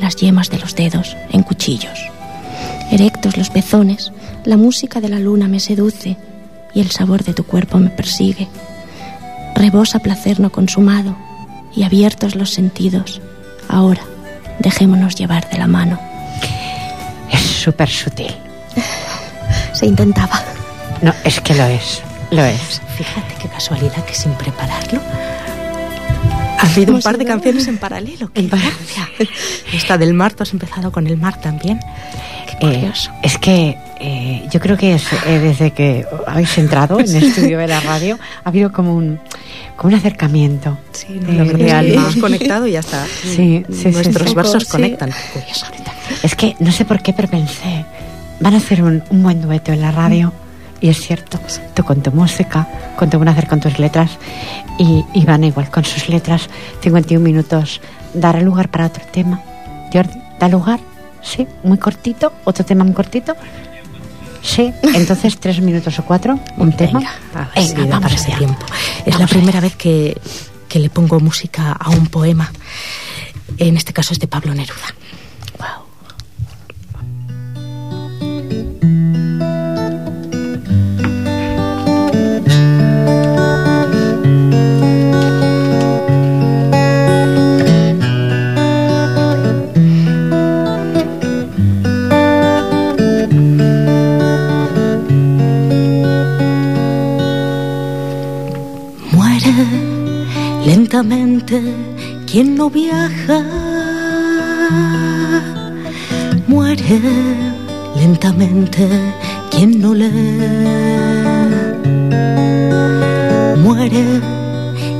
las 0.00 0.16
yemas 0.16 0.50
de 0.50 0.58
los 0.58 0.74
dedos 0.74 1.16
en 1.30 1.42
cuchillos. 1.42 1.98
Erectos 2.90 3.36
los 3.36 3.50
pezones, 3.50 4.12
la 4.44 4.56
música 4.56 5.00
de 5.00 5.08
la 5.08 5.18
luna 5.18 5.48
me 5.48 5.60
seduce 5.60 6.16
y 6.74 6.80
el 6.80 6.90
sabor 6.90 7.24
de 7.24 7.34
tu 7.34 7.44
cuerpo 7.44 7.78
me 7.78 7.90
persigue. 7.90 8.48
Rebosa 9.54 10.00
placer 10.00 10.40
no 10.40 10.50
consumado 10.50 11.16
y 11.74 11.84
abiertos 11.84 12.34
los 12.34 12.50
sentidos. 12.50 13.20
Ahora, 13.68 14.02
dejémonos 14.58 15.14
llevar 15.14 15.48
de 15.50 15.58
la 15.58 15.66
mano. 15.66 15.98
Es 17.30 17.40
súper 17.40 17.88
sutil. 17.88 18.34
Se 19.72 19.86
intentaba. 19.86 20.42
No, 21.02 21.12
es 21.24 21.40
que 21.40 21.54
lo 21.54 21.64
es, 21.64 22.02
lo 22.30 22.44
es. 22.44 22.80
Fíjate 22.96 23.34
qué 23.40 23.48
casualidad 23.48 24.04
que 24.04 24.14
sin 24.14 24.32
prepararlo 24.32 25.00
habido 26.66 26.94
un 26.94 27.02
par 27.02 27.18
de 27.18 27.24
canciones 27.24 27.68
en 27.68 27.78
paralelo. 27.78 28.30
En 28.34 28.50
Esta 29.72 29.98
del 29.98 30.14
mar, 30.14 30.34
tú 30.34 30.42
has 30.42 30.52
empezado 30.52 30.90
con 30.92 31.06
el 31.06 31.16
mar 31.16 31.40
también. 31.40 31.80
Eh, 32.60 32.92
es 33.22 33.38
que 33.38 33.76
eh, 34.00 34.46
yo 34.50 34.60
creo 34.60 34.76
que 34.76 34.94
eh, 34.94 35.38
desde 35.38 35.72
que 35.72 36.06
habéis 36.26 36.56
entrado 36.58 37.00
en 37.00 37.08
el 37.08 37.22
estudio 37.24 37.58
de 37.58 37.66
la 37.66 37.80
radio 37.80 38.18
ha 38.44 38.48
habido 38.48 38.72
como 38.72 38.94
un, 38.94 39.18
como 39.76 39.92
un 39.92 39.98
acercamiento. 39.98 40.78
Sí, 40.92 41.20
hemos 41.26 42.16
conectado 42.16 42.66
y 42.66 42.72
ya 42.72 42.80
está. 42.80 43.04
Sí, 43.06 43.64
Nuestros 43.68 44.34
versos 44.34 44.64
conectan. 44.66 45.10
Es 46.22 46.34
que 46.36 46.54
no 46.60 46.72
sé 46.72 46.84
por 46.84 47.02
qué, 47.02 47.12
pero 47.12 47.28
pensé, 47.28 47.84
van 48.40 48.54
a 48.54 48.58
hacer 48.58 48.82
un, 48.82 49.02
buen 49.10 49.40
dueto 49.40 49.72
en 49.72 49.80
la 49.80 49.90
radio. 49.90 50.32
Y 50.84 50.90
es 50.90 51.00
cierto, 51.00 51.40
tú 51.72 51.82
con 51.82 52.02
tu 52.02 52.12
música, 52.12 52.68
con 52.98 53.08
van 53.08 53.28
a 53.28 53.30
hacer 53.30 53.48
con 53.48 53.58
tus 53.58 53.78
letras 53.78 54.18
y, 54.78 55.02
y 55.14 55.24
van 55.24 55.42
igual 55.42 55.70
con 55.70 55.82
sus 55.82 56.10
letras. 56.10 56.50
51 56.82 57.24
minutos, 57.24 57.80
dará 58.12 58.42
lugar 58.42 58.68
para 58.68 58.84
otro 58.84 59.02
tema. 59.10 59.40
Jordi, 59.90 60.20
da 60.38 60.48
lugar 60.50 60.80
Sí, 61.22 61.46
muy 61.62 61.78
cortito. 61.78 62.34
Otro 62.44 62.66
tema 62.66 62.84
muy 62.84 62.92
cortito. 62.92 63.34
Sí, 64.42 64.74
entonces 64.82 65.38
tres 65.40 65.58
minutos 65.62 65.98
o 65.98 66.04
cuatro, 66.04 66.38
un 66.58 66.76
tema. 66.76 67.00
Venga, 67.56 67.98
para 67.98 68.14
ese 68.14 68.32
tiempo. 68.32 68.66
Es 69.06 69.18
la 69.18 69.26
primera 69.26 69.60
vez 69.60 69.74
que, 69.76 70.20
que 70.68 70.80
le 70.80 70.90
pongo 70.90 71.18
música 71.18 71.72
a 71.72 71.88
un 71.88 72.08
poema. 72.08 72.52
En 73.56 73.78
este 73.78 73.94
caso 73.94 74.12
es 74.12 74.20
de 74.20 74.26
Pablo 74.26 74.54
Neruda. 74.54 74.94
Lentamente 100.94 101.60
quien 102.24 102.54
no 102.54 102.70
viaja. 102.70 103.42
Muere 106.46 107.00
lentamente 107.96 108.88
quien 109.50 109.80
no 109.80 109.92
lee. 109.92 110.12
Muere 113.64 114.20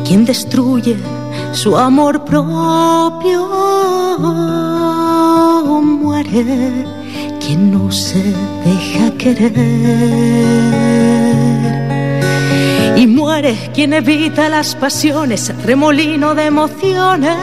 quien 0.04 0.24
destruye 0.24 0.96
su 1.52 1.76
amor 1.76 2.24
propio. 2.24 3.48
Muere 5.80 6.86
quien 7.38 7.70
no 7.70 7.92
se 7.92 8.34
deja 8.64 9.12
querer 9.16 9.54
y 13.04 13.06
muere 13.06 13.70
quien 13.74 13.92
evita 13.92 14.48
las 14.48 14.74
pasiones, 14.74 15.52
remolino 15.62 16.34
de 16.34 16.46
emociones, 16.46 17.36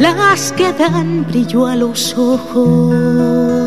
las 0.00 0.50
que 0.52 0.72
dan 0.72 1.24
brillo 1.28 1.66
a 1.68 1.76
los 1.76 2.18
ojos 2.18 3.60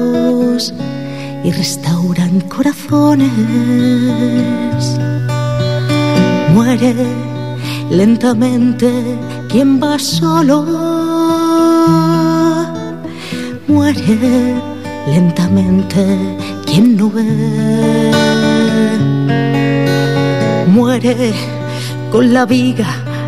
y 1.46 1.52
restauran 1.52 2.42
corazones. 2.42 3.32
Muere 6.54 6.94
lentamente 7.90 8.92
quien 9.48 9.82
va 9.82 9.98
solo, 9.98 10.66
muere 13.68 14.56
lentamente 15.08 16.06
quien 16.66 16.98
no 16.98 17.10
ve 17.10 18.36
muere 20.68 21.34
con 22.12 22.34
la 22.34 22.46
viga 22.46 22.88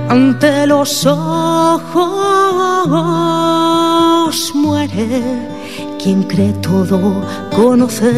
ante 0.09 0.65
los 0.67 1.05
ojos. 1.05 2.07
Muere 4.53 5.47
quien 6.01 6.23
cree 6.23 6.53
todo 6.53 7.25
conocer. 7.55 8.13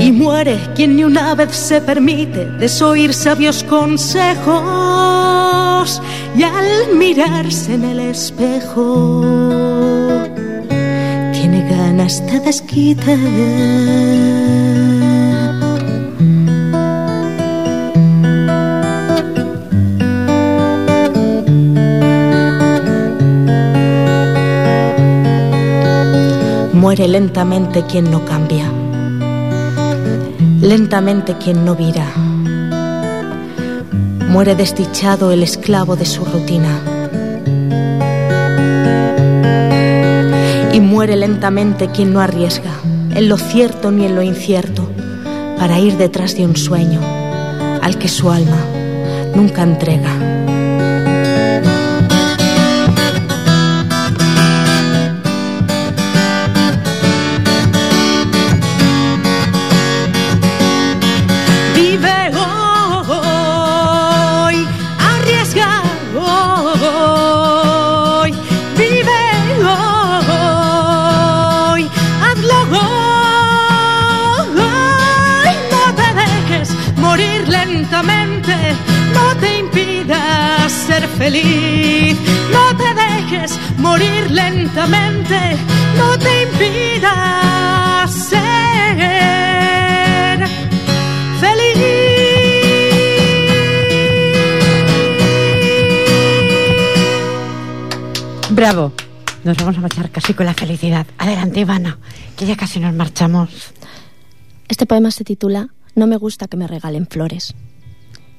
Y 0.00 0.12
muere 0.12 0.58
quien 0.74 0.96
ni 0.96 1.04
una 1.04 1.34
vez 1.34 1.56
se 1.56 1.80
permite 1.80 2.44
desoír 2.58 3.12
sabios 3.14 3.64
consejos 3.64 4.58
y 6.36 6.42
al 6.42 6.94
mirarse 6.96 7.74
en 7.74 7.84
el 7.84 8.00
espejo 8.00 9.22
tiene 11.32 11.68
ganas 11.68 12.24
de 12.26 12.40
desquite. 12.40 13.16
Muere 26.78 27.08
lentamente 27.08 27.82
quien 27.82 28.08
no 28.08 28.24
cambia, 28.24 28.70
lentamente 30.60 31.36
quien 31.36 31.64
no 31.64 31.74
vira. 31.74 32.06
Muere 34.28 34.54
desdichado 34.54 35.32
el 35.32 35.42
esclavo 35.42 35.96
de 35.96 36.06
su 36.06 36.24
rutina. 36.24 36.80
Y 40.72 40.78
muere 40.78 41.16
lentamente 41.16 41.88
quien 41.88 42.12
no 42.12 42.20
arriesga 42.20 42.74
en 43.12 43.28
lo 43.28 43.38
cierto 43.38 43.90
ni 43.90 44.06
en 44.06 44.14
lo 44.14 44.22
incierto 44.22 44.88
para 45.58 45.80
ir 45.80 45.96
detrás 45.96 46.36
de 46.36 46.46
un 46.46 46.54
sueño 46.56 47.00
al 47.82 47.98
que 47.98 48.06
su 48.06 48.30
alma 48.30 48.64
nunca 49.34 49.64
entrega. 49.64 50.47
Feliz. 81.30 82.16
No 82.50 82.76
te 82.76 82.88
dejes 82.94 83.58
morir 83.76 84.30
lentamente, 84.30 85.38
no 85.96 86.18
te 86.18 86.42
impidas 86.44 88.10
ser 88.10 88.38
feliz. 91.40 91.78
Bravo. 98.50 98.92
Nos 99.44 99.56
vamos 99.56 99.78
a 99.78 99.80
marchar 99.80 100.10
casi 100.10 100.34
con 100.34 100.46
la 100.46 100.54
felicidad. 100.54 101.06
Adelante, 101.16 101.60
Ivana, 101.60 101.98
que 102.36 102.44
ya 102.44 102.56
casi 102.56 102.80
nos 102.80 102.92
marchamos. 102.92 103.72
Este 104.66 104.84
poema 104.84 105.12
se 105.12 105.22
titula 105.24 105.68
No 105.94 106.08
me 106.08 106.16
gusta 106.16 106.48
que 106.48 106.56
me 106.56 106.66
regalen 106.66 107.06
flores. 107.06 107.54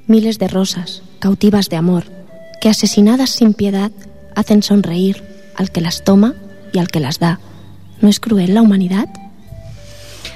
Miles 0.08 0.40
de 0.40 0.50
rosas, 0.50 1.04
cautivas 1.20 1.70
de 1.70 1.78
amor, 1.78 2.19
que 2.60 2.70
asesinadas 2.70 3.30
sin 3.30 3.54
piedad 3.54 3.92
hacen 4.36 4.64
sonreír 4.64 5.24
al 5.56 5.72
que 5.72 5.82
las 5.82 6.04
toma 6.04 6.36
y 6.74 6.80
al 6.80 6.88
que 6.88 7.00
las 7.00 7.20
da. 7.20 7.40
¿No 8.02 8.10
es 8.10 8.20
cruel 8.20 8.54
la 8.54 8.62
humanidad? 8.62 9.08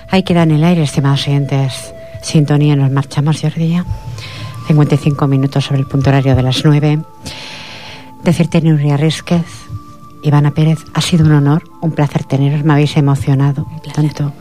Ahí 0.09 0.23
queda 0.23 0.43
en 0.43 0.51
el 0.51 0.63
aire, 0.63 0.83
estimados 0.83 1.27
oyentes. 1.27 1.93
Sintonía, 2.21 2.75
nos 2.75 2.91
marchamos, 2.91 3.41
Jordi. 3.41 3.81
55 4.67 5.27
minutos 5.27 5.65
sobre 5.65 5.81
el 5.81 5.87
punto 5.87 6.09
horario 6.09 6.35
de 6.35 6.43
las 6.43 6.63
9. 6.63 6.99
Decirte, 8.23 8.61
Nuria 8.61 8.95
Rísquez, 8.95 9.45
Ivana 10.23 10.51
Pérez, 10.51 10.79
ha 10.93 11.01
sido 11.01 11.25
un 11.25 11.33
honor, 11.33 11.63
un 11.81 11.91
placer 11.91 12.23
teneros, 12.23 12.63
me 12.63 12.73
habéis 12.73 12.95
emocionado 12.95 13.67
tanto 13.93 14.31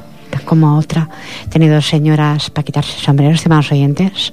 como 0.44 0.78
otra. 0.78 1.08
He 1.44 1.48
tenido 1.48 1.80
señoras 1.80 2.50
para 2.50 2.64
quitarse 2.64 3.00
sombreros, 3.00 3.36
estimados 3.36 3.72
oyentes. 3.72 4.32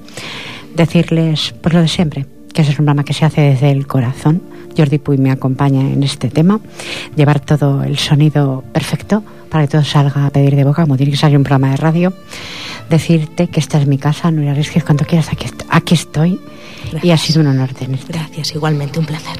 Decirles, 0.75 1.53
pues 1.61 1.73
lo 1.73 1.81
de 1.81 1.87
siempre, 1.87 2.25
que 2.53 2.61
es 2.61 2.69
un 2.69 2.75
programa 2.75 3.03
que 3.03 3.13
se 3.13 3.25
hace 3.25 3.41
desde 3.41 3.71
el 3.71 3.87
corazón. 3.87 4.41
Jordi 4.77 4.97
Puy 4.97 5.17
me 5.17 5.31
acompaña 5.31 5.81
en 5.81 6.03
este 6.03 6.29
tema, 6.29 6.59
llevar 7.15 7.39
todo 7.39 7.83
el 7.83 7.97
sonido 7.97 8.63
perfecto 8.71 9.23
para 9.49 9.65
que 9.65 9.71
todo 9.71 9.83
salga 9.83 10.25
a 10.25 10.29
pedir 10.29 10.55
de 10.55 10.63
boca, 10.63 10.83
como 10.83 10.95
tiene 10.95 11.11
que 11.11 11.17
salir 11.17 11.37
un 11.37 11.43
programa 11.43 11.71
de 11.71 11.77
radio. 11.77 12.13
Decirte 12.89 13.47
que 13.47 13.59
esta 13.59 13.79
es 13.79 13.87
mi 13.87 13.97
casa, 13.97 14.31
Nuria 14.31 14.53
Rísquez, 14.53 14.83
cuando 14.83 15.05
quieras, 15.05 15.31
aquí, 15.31 15.47
aquí 15.69 15.93
estoy. 15.95 16.39
Y 17.03 17.11
ha 17.11 17.17
sido 17.17 17.41
un 17.41 17.47
honor 17.47 17.73
tenerte. 17.73 18.11
Gracias, 18.11 18.55
igualmente, 18.55 18.99
un 18.99 19.05
placer. 19.05 19.39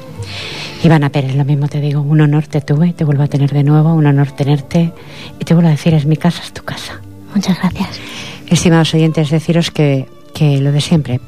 Ivana 0.84 1.10
Pérez, 1.10 1.34
lo 1.34 1.44
mismo 1.44 1.68
te 1.68 1.80
digo, 1.80 2.00
un 2.00 2.20
honor 2.20 2.46
te 2.46 2.60
tuve, 2.60 2.92
te 2.92 3.04
vuelvo 3.04 3.22
a 3.24 3.28
tener 3.28 3.52
de 3.52 3.64
nuevo, 3.64 3.92
un 3.92 4.06
honor 4.06 4.30
tenerte. 4.32 4.92
Y 5.38 5.44
te 5.44 5.54
vuelvo 5.54 5.68
a 5.68 5.72
decir, 5.72 5.94
es 5.94 6.06
mi 6.06 6.16
casa, 6.16 6.42
es 6.42 6.52
tu 6.52 6.62
casa. 6.62 7.00
Muchas 7.34 7.58
gracias. 7.58 8.00
Estimados 8.48 8.94
oyentes, 8.94 9.30
deciros 9.30 9.70
que, 9.70 10.06
que 10.34 10.60
lo 10.60 10.72
de 10.72 10.80
siempre, 10.80 11.20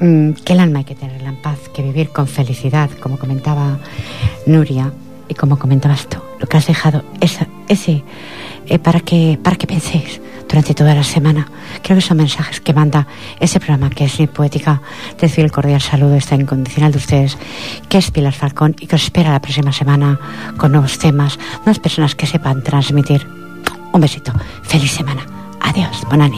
mm, 0.00 0.32
que 0.44 0.52
el 0.52 0.60
alma 0.60 0.80
hay 0.80 0.84
que 0.84 0.94
tenerla 0.94 1.28
en 1.28 1.36
paz, 1.42 1.58
que 1.74 1.82
vivir 1.82 2.10
con 2.10 2.26
felicidad, 2.26 2.90
como 3.00 3.18
comentaba 3.18 3.78
Nuria 4.46 4.92
y 5.28 5.34
como 5.34 5.58
comentabas 5.58 6.06
tú, 6.08 6.18
lo 6.38 6.46
que 6.46 6.56
has 6.56 6.66
dejado, 6.66 7.02
esa, 7.20 7.46
ese, 7.68 8.02
eh, 8.66 8.78
para, 8.78 9.00
que, 9.00 9.38
para 9.42 9.56
que 9.56 9.66
penséis 9.66 10.20
durante 10.48 10.74
toda 10.74 10.94
la 10.94 11.04
semana. 11.04 11.48
Creo 11.82 11.96
que 11.96 12.00
son 12.00 12.16
mensajes 12.18 12.60
que 12.60 12.72
manda 12.72 13.06
ese 13.40 13.58
programa 13.58 13.90
que 13.90 14.04
es 14.04 14.20
mi 14.20 14.26
poética. 14.26 14.80
Recibe 15.20 15.46
el 15.46 15.52
cordial 15.52 15.80
saludo, 15.80 16.14
está 16.14 16.34
incondicional 16.36 16.92
de 16.92 16.98
ustedes, 16.98 17.36
que 17.88 17.98
es 17.98 18.10
Pilar 18.10 18.32
Falcón 18.32 18.76
y 18.78 18.86
que 18.86 18.96
os 18.96 19.02
espera 19.02 19.32
la 19.32 19.40
próxima 19.40 19.72
semana 19.72 20.18
con 20.56 20.72
nuevos 20.72 20.98
temas, 20.98 21.38
unas 21.64 21.78
personas 21.78 22.14
que 22.14 22.26
sepan 22.26 22.62
transmitir. 22.62 23.26
Un 23.92 24.00
besito, 24.00 24.32
feliz 24.62 24.92
semana. 24.92 25.26
Adiós, 25.60 26.04
buena. 26.08 26.30